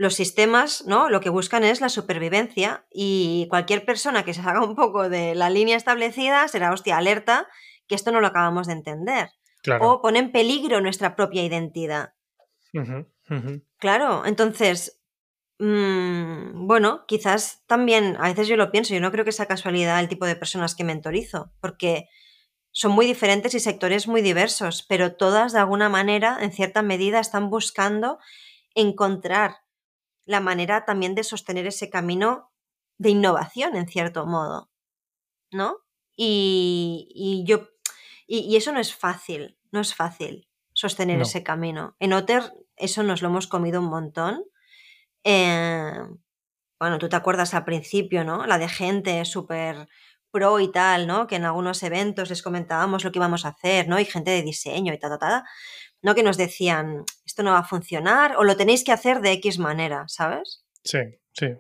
[0.01, 1.11] Los sistemas, ¿no?
[1.11, 5.35] Lo que buscan es la supervivencia y cualquier persona que se salga un poco de
[5.35, 7.47] la línea establecida será, hostia, alerta
[7.87, 9.29] que esto no lo acabamos de entender.
[9.79, 12.15] O pone en peligro nuestra propia identidad.
[13.77, 15.03] Claro, entonces,
[15.59, 19.99] mm, bueno, quizás también, a veces yo lo pienso, yo no creo que sea casualidad
[19.99, 22.09] el tipo de personas que mentorizo, porque
[22.71, 27.19] son muy diferentes y sectores muy diversos, pero todas de alguna manera, en cierta medida,
[27.19, 28.17] están buscando
[28.73, 29.57] encontrar
[30.31, 32.51] la manera también de sostener ese camino
[32.97, 34.71] de innovación, en cierto modo,
[35.51, 35.77] ¿no?
[36.15, 37.69] Y, yo,
[38.27, 41.95] y, eso no es fácil, no es fácil sostener ese camino.
[41.99, 44.43] En Otter eso nos lo hemos comido un montón.
[45.23, 45.93] Eh,
[46.79, 48.45] bueno, tú te acuerdas al principio, ¿no?
[48.45, 49.87] La de gente súper
[50.31, 51.27] pro y tal, ¿no?
[51.27, 53.99] Que en algunos eventos les comentábamos lo que íbamos a hacer, ¿no?
[53.99, 55.43] Y gente de diseño y tal, tal, tal.
[56.01, 56.15] ¿no?
[56.15, 57.03] Que nos decían,
[57.41, 60.63] esto no va a funcionar o lo tenéis que hacer de X manera, ¿sabes?
[60.83, 60.99] Sí,
[61.33, 61.57] sí.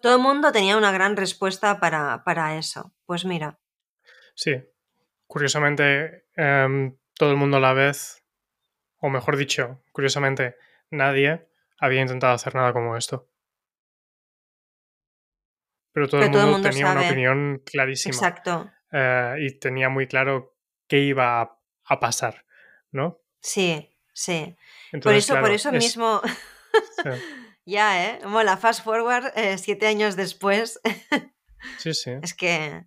[0.00, 2.94] Todo el mundo tenía una gran respuesta para, eso.
[3.06, 3.58] Pues mira.
[4.34, 4.54] Sí.
[5.26, 8.24] Curiosamente, em, todo el mundo a la vez,
[8.98, 10.56] o mejor dicho, curiosamente,
[10.90, 11.48] nadie
[11.78, 13.28] había intentado hacer nada como esto.
[15.92, 18.14] Pero todo, el, mundo tenía una opinión clarísima.
[18.14, 18.70] Exacto.
[18.92, 20.56] Eh, y tenía muy claro
[20.86, 22.44] qué iba a pasar,
[22.92, 23.22] ¿no?
[23.40, 24.56] Sí, sí.
[25.02, 26.20] Por eso, por eso mismo.
[27.66, 28.20] ya, ¿eh?
[28.26, 30.80] Mola, fast forward eh, siete años después.
[31.78, 32.12] sí, sí.
[32.22, 32.84] Es que.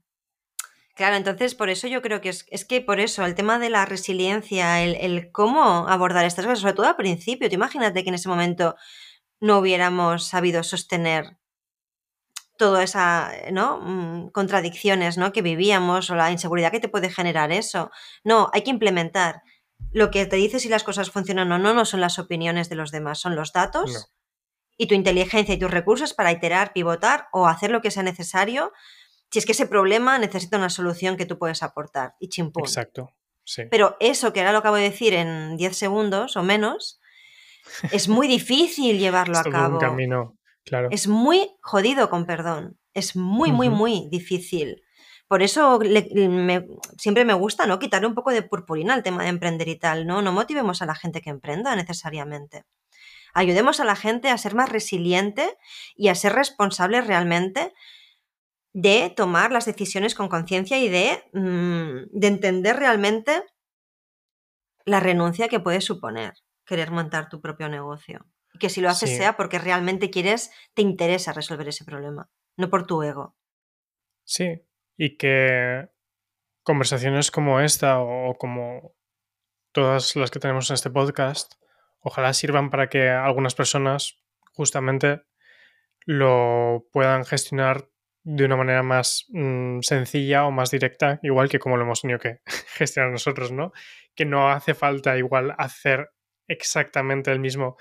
[0.96, 3.70] Claro, entonces por eso yo creo que es, es que por eso el tema de
[3.70, 8.10] la resiliencia, el, el, cómo abordar estas cosas, sobre todo al principio, te imagínate que
[8.10, 8.76] en ese momento
[9.40, 11.38] no hubiéramos sabido sostener
[12.60, 13.80] toda esa, ¿no?
[13.82, 15.32] Mm, contradicciones, ¿no?
[15.32, 17.90] Que vivíamos o la inseguridad que te puede generar eso.
[18.26, 19.42] No, hay que implementar
[19.92, 22.76] lo que te dice si las cosas funcionan o no no son las opiniones de
[22.76, 24.12] los demás, son los datos
[24.78, 28.72] y tu inteligencia y tus recursos para iterar, pivotar o hacer lo que sea necesario
[29.32, 32.64] si es que ese problema necesita una solución que tú puedes aportar y chimpún.
[32.64, 33.14] Exacto.
[33.44, 33.64] Sí.
[33.70, 37.00] Pero eso que ahora lo acabo de decir en 10 segundos o menos,
[37.92, 39.76] es muy difícil llevarlo a cabo.
[39.76, 40.90] Un camino, claro.
[40.92, 42.80] Es muy jodido, con perdón.
[42.94, 44.82] Es muy, muy, muy difícil.
[45.30, 45.80] Por eso
[46.98, 47.78] siempre me gusta, ¿no?
[47.78, 50.24] Quitarle un poco de purpurina al tema de emprender y tal, ¿no?
[50.24, 52.66] No motivemos a la gente que emprenda necesariamente.
[53.36, 55.56] Ayudemos a la gente a ser más resiliente
[55.96, 57.76] y a ser responsable realmente
[58.74, 63.44] de tomar las decisiones con conciencia y de, mm, de entender realmente
[64.84, 66.34] la renuncia que puede suponer
[66.66, 68.26] querer montar tu propio negocio.
[68.52, 72.72] Y que si lo haces sea porque realmente quieres, te interesa resolver ese problema, no
[72.72, 73.36] por tu ego.
[74.24, 74.64] Sí,
[75.00, 75.88] y que
[76.62, 78.94] conversaciones como esta o como
[79.72, 81.54] todas las que tenemos en este podcast,
[82.02, 84.20] ojalá sirvan para que algunas personas
[84.52, 85.22] justamente
[86.06, 87.88] lo puedan gestionar
[88.24, 92.20] de una manera más mm, sencilla o más directa, igual que como lo hemos tenido
[92.20, 92.42] que
[92.76, 93.72] gestionar nosotros, ¿no?
[94.16, 96.12] Que no hace falta igual hacer
[96.46, 97.78] exactamente el mismo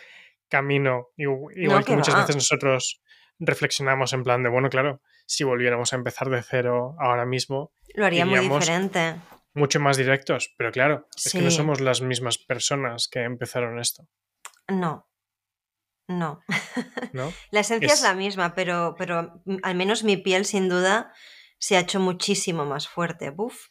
[0.48, 3.02] camino, igual que, muchas veces nosotros
[3.40, 7.70] reflexionamos en plan de, bueno, claro, si volviéramos a empezar de cero ahora mismo.
[7.94, 9.16] Lo haría muy diferente.
[9.52, 14.08] Mucho más directos, pero claro, es que no somos las mismas personas que empezaron esto.
[14.68, 15.06] No.
[16.06, 16.40] No.
[17.50, 18.02] la esencia es...
[18.02, 21.12] la misma, pero, pero al menos mi piel sin duda
[21.58, 23.28] se ha hecho muchísimo más fuerte.
[23.28, 23.66] Buf.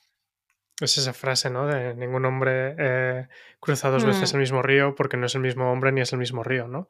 [0.80, 1.66] Es esa frase, ¿no?
[1.66, 3.28] De ningún hombre eh,
[3.60, 4.36] cruza dos veces mm.
[4.36, 6.88] el mismo río porque no es el mismo hombre ni es el mismo río, ¿no?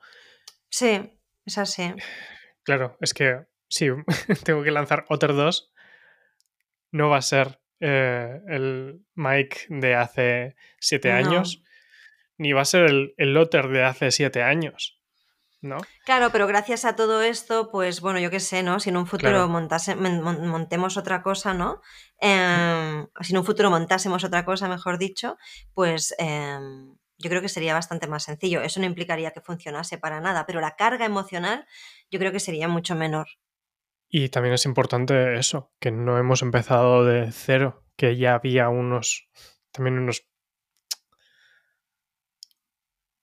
[0.70, 1.93] Sí, es así.
[2.63, 3.88] Claro, es que si
[4.43, 5.74] tengo que lanzar Otter 2,
[6.91, 11.63] no va a ser eh, el Mike de hace siete años,
[12.38, 14.95] ni va a ser el, el Otter de hace siete años.
[15.59, 15.78] ¿No?
[16.05, 18.80] Claro, pero gracias a todo esto, pues bueno, yo qué sé, ¿no?
[18.80, 21.82] Si en un futuro montemos otra cosa, ¿no?
[22.20, 25.36] Em, si en un futuro montásemos otra cosa, mejor dicho,
[25.74, 28.61] pues em, yo creo que sería bastante más sencillo.
[28.61, 31.65] Eso no implicaría que funcionase para nada, pero la carga emocional
[32.11, 33.28] yo creo que sería mucho menor.
[34.10, 39.30] Y también es importante eso, que no hemos empezado de cero, que ya había unos,
[39.72, 40.26] también unos,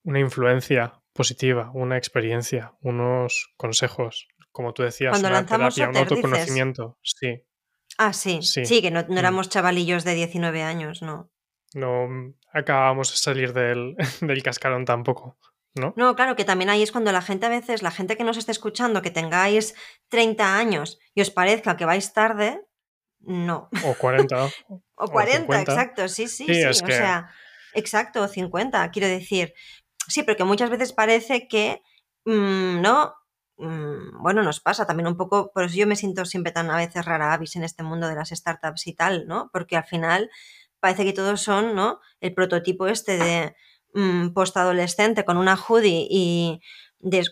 [0.02, 6.08] una influencia positiva, una experiencia, unos consejos, como tú decías, Cuando una lanzamos terapia, un
[6.08, 7.42] autoconocimiento, sí.
[7.96, 9.16] Ah, sí, sí, que no, mm.
[9.16, 11.30] éramos chavalillos de 19 años, no.
[11.74, 15.38] No acabamos de salir del, del cascarón tampoco.
[15.74, 15.92] ¿No?
[15.96, 16.14] ¿no?
[16.14, 18.52] claro, que también ahí es cuando la gente a veces, la gente que nos esté
[18.52, 19.74] escuchando, que tengáis
[20.08, 22.60] 30 años y os parezca que vais tarde,
[23.18, 23.68] no.
[23.84, 24.50] O 40.
[24.94, 26.64] o 40, exacto, sí, sí, sí.
[26.64, 27.30] o sea,
[27.72, 29.54] exacto, o 50, quiero decir.
[30.06, 31.82] Sí, pero que muchas veces parece que,
[32.24, 33.14] mm, ¿no?
[33.56, 36.76] mm, bueno, nos pasa también un poco, por eso yo me siento siempre tan a
[36.76, 39.50] veces rara avis en este mundo de las startups y tal, ¿no?
[39.52, 40.30] Porque al final
[40.80, 42.00] parece que todos son, ¿no?
[42.20, 43.56] El prototipo este de
[43.94, 46.60] mm, postadolescente con una hoodie y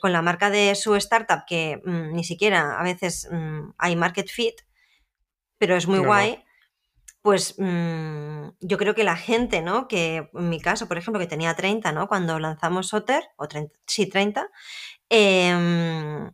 [0.00, 3.28] con la marca de su startup que mm, ni siquiera a veces
[3.78, 4.54] hay market fit,
[5.58, 6.42] pero es muy guay
[7.22, 9.88] pues mm, yo creo que la gente, ¿no?
[9.88, 12.08] Que en mi caso, por ejemplo, que tenía 30, ¿no?
[12.08, 14.50] Cuando lanzamos Otter, o 30, sí, 30,
[15.08, 16.32] em,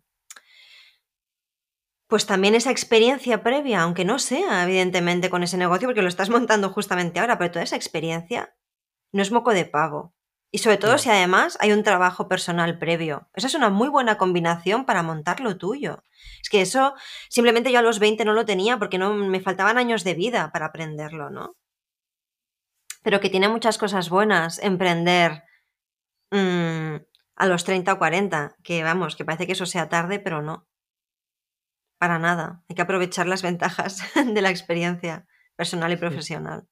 [2.06, 6.30] pues también esa experiencia previa, aunque no sea evidentemente con ese negocio, porque lo estás
[6.30, 8.54] montando justamente ahora, pero toda esa experiencia
[9.12, 10.14] no es moco de pavo.
[10.50, 13.28] Y sobre todo si además hay un trabajo personal previo.
[13.34, 16.02] Esa es una muy buena combinación para montar lo tuyo.
[16.42, 16.94] Es que eso
[17.28, 20.50] simplemente yo a los 20 no lo tenía porque no me faltaban años de vida
[20.52, 21.56] para aprenderlo, ¿no?
[23.02, 25.44] Pero que tiene muchas cosas buenas emprender
[26.30, 26.96] mm,
[27.36, 30.66] a los 30 o 40, que vamos, que parece que eso sea tarde, pero no.
[31.98, 32.62] Para nada.
[32.68, 35.26] Hay que aprovechar las ventajas de la experiencia
[35.56, 36.66] personal y profesional.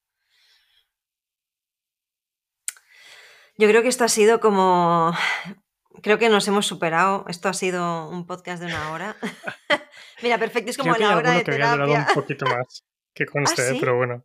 [3.59, 5.13] Yo creo que esto ha sido como...
[6.03, 7.25] Creo que nos hemos superado.
[7.29, 9.17] Esto ha sido un podcast de una hora.
[10.23, 11.83] Mira, perfecto, es como la hora de que terapia.
[11.83, 12.85] Había un poquito más,
[13.15, 13.79] que conste, ¿Ah, sí?
[13.81, 14.25] pero bueno.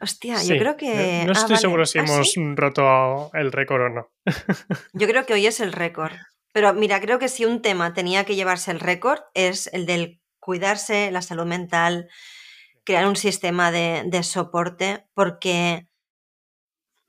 [0.00, 1.22] Hostia, yo creo que...
[1.26, 1.60] No ah, estoy vale.
[1.60, 2.40] seguro si ¿Ah, hemos sí?
[2.54, 4.08] roto el récord o no.
[4.92, 6.12] Yo creo que hoy es el récord.
[6.52, 10.20] Pero mira, creo que si un tema tenía que llevarse el récord es el del
[10.40, 12.08] cuidarse, la salud mental,
[12.84, 15.86] crear un sistema de, de soporte, porque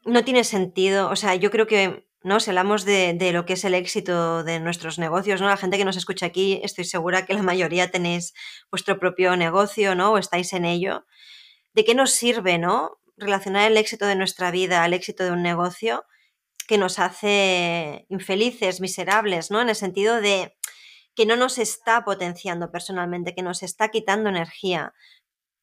[0.06, 1.10] no tiene sentido.
[1.10, 2.40] O sea, yo creo que, ¿no?
[2.40, 5.48] Si hablamos de, de, lo que es el éxito de nuestros negocios, ¿no?
[5.48, 8.34] La gente que nos escucha aquí, estoy segura que la mayoría tenéis
[8.72, 10.14] vuestro propio negocio, ¿no?
[10.14, 11.06] O estáis en ello.
[11.74, 13.00] ¿De qué nos sirve, ¿no?
[13.18, 16.06] Relacionar el éxito de nuestra vida al éxito de un negocio
[16.68, 19.62] que nos hace infelices, miserables, ¿no?
[19.62, 20.56] En el sentido de
[21.16, 24.94] que no nos está potenciando personalmente, que nos está quitando energía.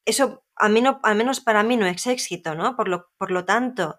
[0.05, 2.77] Eso, a mí no, al menos para mí, no es éxito, ¿no?
[2.77, 3.99] Por lo, por lo tanto,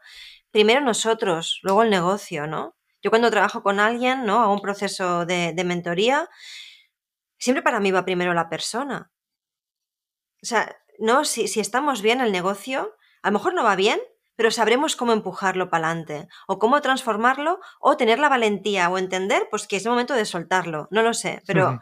[0.52, 2.76] primero nosotros, luego el negocio, ¿no?
[3.02, 4.41] Yo cuando trabajo con alguien, ¿no?
[4.41, 6.30] Hago un proceso de, de mentoría,
[7.38, 9.12] siempre para mí va primero la persona.
[10.43, 13.99] O sea, no, si, si estamos bien, el negocio, a lo mejor no va bien,
[14.36, 19.47] pero sabremos cómo empujarlo para adelante, o cómo transformarlo, o tener la valentía, o entender
[19.49, 20.88] pues que es el momento de soltarlo.
[20.91, 21.80] No lo sé, pero uh -huh.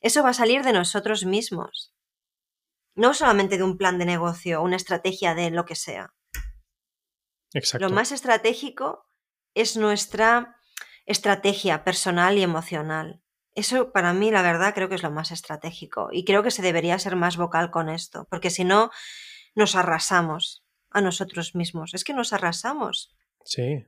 [0.00, 1.92] eso va a salir de nosotros mismos.
[3.00, 6.12] No solamente de un plan de negocio, una estrategia de lo que sea.
[7.54, 7.88] Exacto.
[7.88, 9.06] Lo más estratégico
[9.54, 10.58] es nuestra
[11.06, 13.22] estrategia personal y emocional.
[13.54, 16.10] Eso para mí, la verdad, creo que es lo más estratégico.
[16.12, 18.90] Y creo que se debería ser más vocal con esto, porque si no,
[19.54, 21.94] nos arrasamos a nosotros mismos.
[21.94, 23.16] Es que nos arrasamos.
[23.46, 23.86] Sí.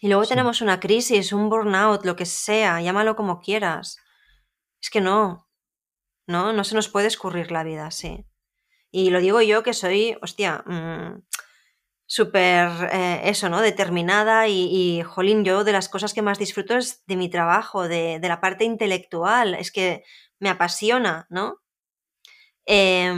[0.00, 0.30] Y luego sí.
[0.30, 3.98] tenemos una crisis, un burnout, lo que sea, llámalo como quieras.
[4.82, 5.46] Es que no.
[6.30, 8.24] No, no se nos puede escurrir la vida así.
[8.90, 11.22] Y lo digo yo que soy, hostia, mmm,
[12.06, 13.60] súper, eh, eso, ¿no?
[13.60, 18.18] Determinada y, jolín, yo de las cosas que más disfruto es de mi trabajo, de,
[18.20, 20.04] de la parte intelectual, es que
[20.40, 21.60] me apasiona, ¿no?
[22.66, 23.12] Eh,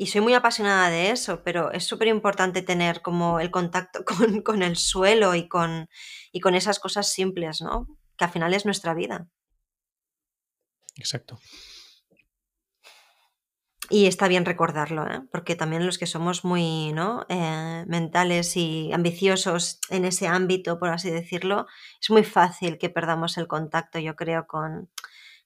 [0.00, 4.42] y soy muy apasionada de eso, pero es súper importante tener como el contacto con,
[4.42, 5.88] con el suelo y con,
[6.30, 7.88] y con esas cosas simples, ¿no?
[8.16, 9.28] Que al final es nuestra vida.
[10.94, 11.40] Exacto.
[13.90, 15.22] Y está bien recordarlo, ¿eh?
[15.32, 17.24] porque también los que somos muy ¿no?
[17.30, 21.66] eh, mentales y ambiciosos en ese ámbito, por así decirlo,
[22.00, 24.90] es muy fácil que perdamos el contacto, yo creo, con,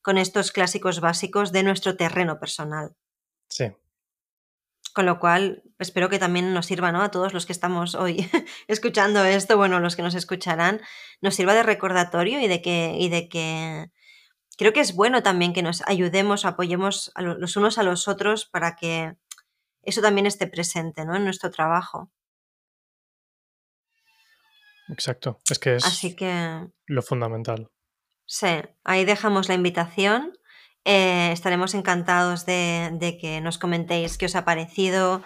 [0.03, 2.97] con estos clásicos básicos de nuestro terreno personal.
[3.49, 3.72] Sí.
[4.93, 7.01] Con lo cual, espero que también nos sirva ¿no?
[7.01, 8.28] a todos los que estamos hoy
[8.66, 10.80] escuchando esto, bueno, los que nos escucharán,
[11.20, 13.93] nos sirva de recordatorio y de que, y de que
[14.57, 18.46] creo que es bueno también que nos ayudemos, apoyemos a los unos a los otros
[18.46, 19.16] para que
[19.82, 21.16] eso también esté presente ¿no?
[21.16, 22.11] en nuestro trabajo.
[24.88, 27.70] Exacto, es que es Así que, lo fundamental.
[28.26, 28.46] Sí,
[28.84, 30.38] ahí dejamos la invitación.
[30.84, 35.22] Eh, estaremos encantados de, de, que nos comentéis qué os ha parecido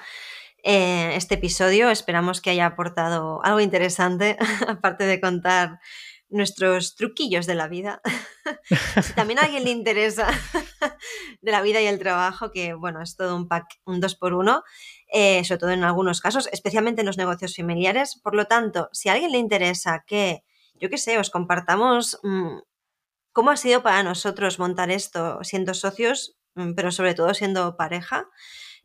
[0.62, 1.90] eh, este episodio.
[1.90, 4.36] Esperamos que haya aportado algo interesante,
[4.68, 5.80] aparte de contar
[6.28, 8.00] nuestros truquillos de la vida.
[9.02, 10.28] si también a alguien le interesa
[11.40, 14.34] de la vida y el trabajo, que bueno, es todo un pack, un dos por
[14.34, 14.62] uno,
[15.12, 18.20] eh, sobre todo en algunos casos, especialmente en los negocios familiares.
[18.22, 20.42] Por lo tanto, si a alguien le interesa que,
[20.74, 22.58] yo qué sé, os compartamos mmm,
[23.32, 28.28] cómo ha sido para nosotros montar esto siendo socios, mmm, pero sobre todo siendo pareja,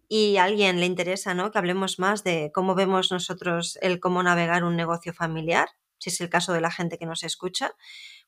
[0.07, 1.51] y a alguien le interesa, ¿no?
[1.51, 5.69] Que hablemos más de cómo vemos nosotros el cómo navegar un negocio familiar
[6.01, 7.73] si es el caso de la gente que nos escucha,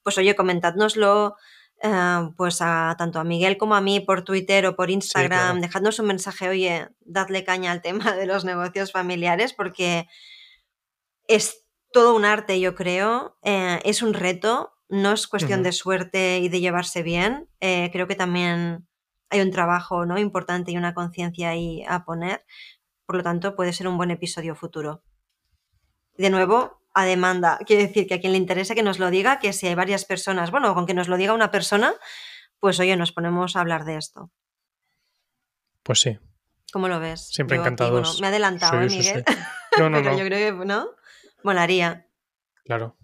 [0.04, 1.36] pues oye, comentádnoslo
[1.82, 6.00] eh, pues a tanto a Miguel como a mí por Twitter o por Instagram, dejadnos
[6.00, 10.08] un mensaje, oye, dadle caña al tema de los negocios familiares porque
[11.28, 16.40] es todo un arte, yo creo, eh, es un reto, no es cuestión de suerte
[16.40, 18.88] y de llevarse bien, eh, creo que también
[19.30, 20.18] hay un trabajo ¿no?
[20.18, 22.46] importante y una conciencia ahí a poner,
[23.06, 25.04] por lo tanto puede ser un buen episodio futuro.
[26.18, 29.40] De nuevo, a demanda, quiere decir que a quien le interese que nos lo diga,
[29.40, 31.94] que si hay varias personas, bueno, con que nos lo diga una persona,
[32.60, 34.32] pues oye, nos ponemos a hablar de esto.
[35.82, 36.20] Pues sí.
[36.72, 37.28] ¿Cómo lo ves?
[37.28, 38.02] Siempre encantado.
[38.20, 39.24] me he adelantado, ¿eh, Miguel?
[39.78, 40.90] No, no, Pero yo creo que, ¿no?
[41.44, 42.08] Molaría.
[42.64, 42.96] Claro.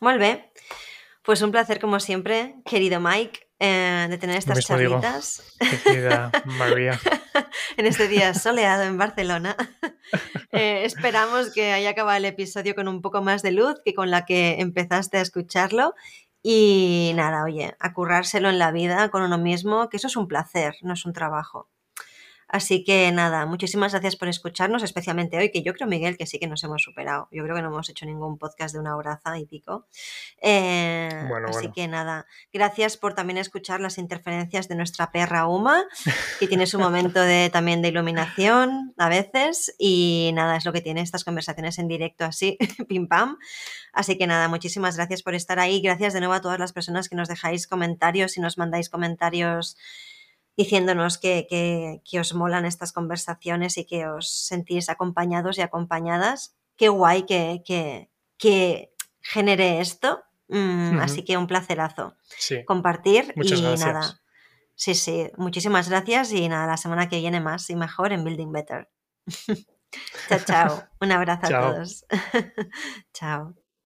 [0.00, 0.52] Vuelve.
[1.22, 5.42] Pues un placer como siempre, querido Mike, eh, de tener estas charlitas.
[5.84, 6.98] Querida María.
[7.76, 9.56] en este día soleado en Barcelona.
[10.50, 14.10] Eh, esperamos que haya acabado el episodio con un poco más de luz que con
[14.10, 15.94] la que empezaste a escucharlo.
[16.42, 20.26] Y nada, oye, a currárselo en la vida con uno mismo, que eso es un
[20.26, 21.68] placer, no es un trabajo.
[22.48, 26.38] Así que nada, muchísimas gracias por escucharnos, especialmente hoy, que yo creo, Miguel, que sí
[26.38, 27.28] que nos hemos superado.
[27.30, 29.86] Yo creo que no hemos hecho ningún podcast de una horaza y pico.
[30.40, 31.10] Eh,
[31.46, 35.84] así que nada, gracias por también escuchar las interferencias de nuestra perra Uma,
[36.40, 39.74] que tiene su momento de, también de iluminación a veces.
[39.78, 42.56] Y nada, es lo que tiene estas conversaciones en directo así,
[42.88, 43.36] pim pam.
[43.92, 45.82] Así que nada, muchísimas gracias por estar ahí.
[45.82, 49.76] Gracias de nuevo a todas las personas que nos dejáis comentarios y nos mandáis comentarios
[50.58, 56.56] diciéndonos que, os molan estas conversaciones y que os sentís acompañados y acompañadas.
[56.76, 57.62] Qué guay que,
[58.36, 58.92] que,
[59.22, 60.24] genere esto.
[60.48, 62.16] Mm, así que un placerazo
[62.66, 64.20] compartir y nada.
[64.74, 68.52] Sí, sí, muchísimas gracias y nada, la semana que viene más y mejor en Building
[68.52, 68.88] Better.
[70.28, 70.88] chao, chao.
[71.00, 72.06] Un abrazo a todos.
[73.12, 73.54] chao.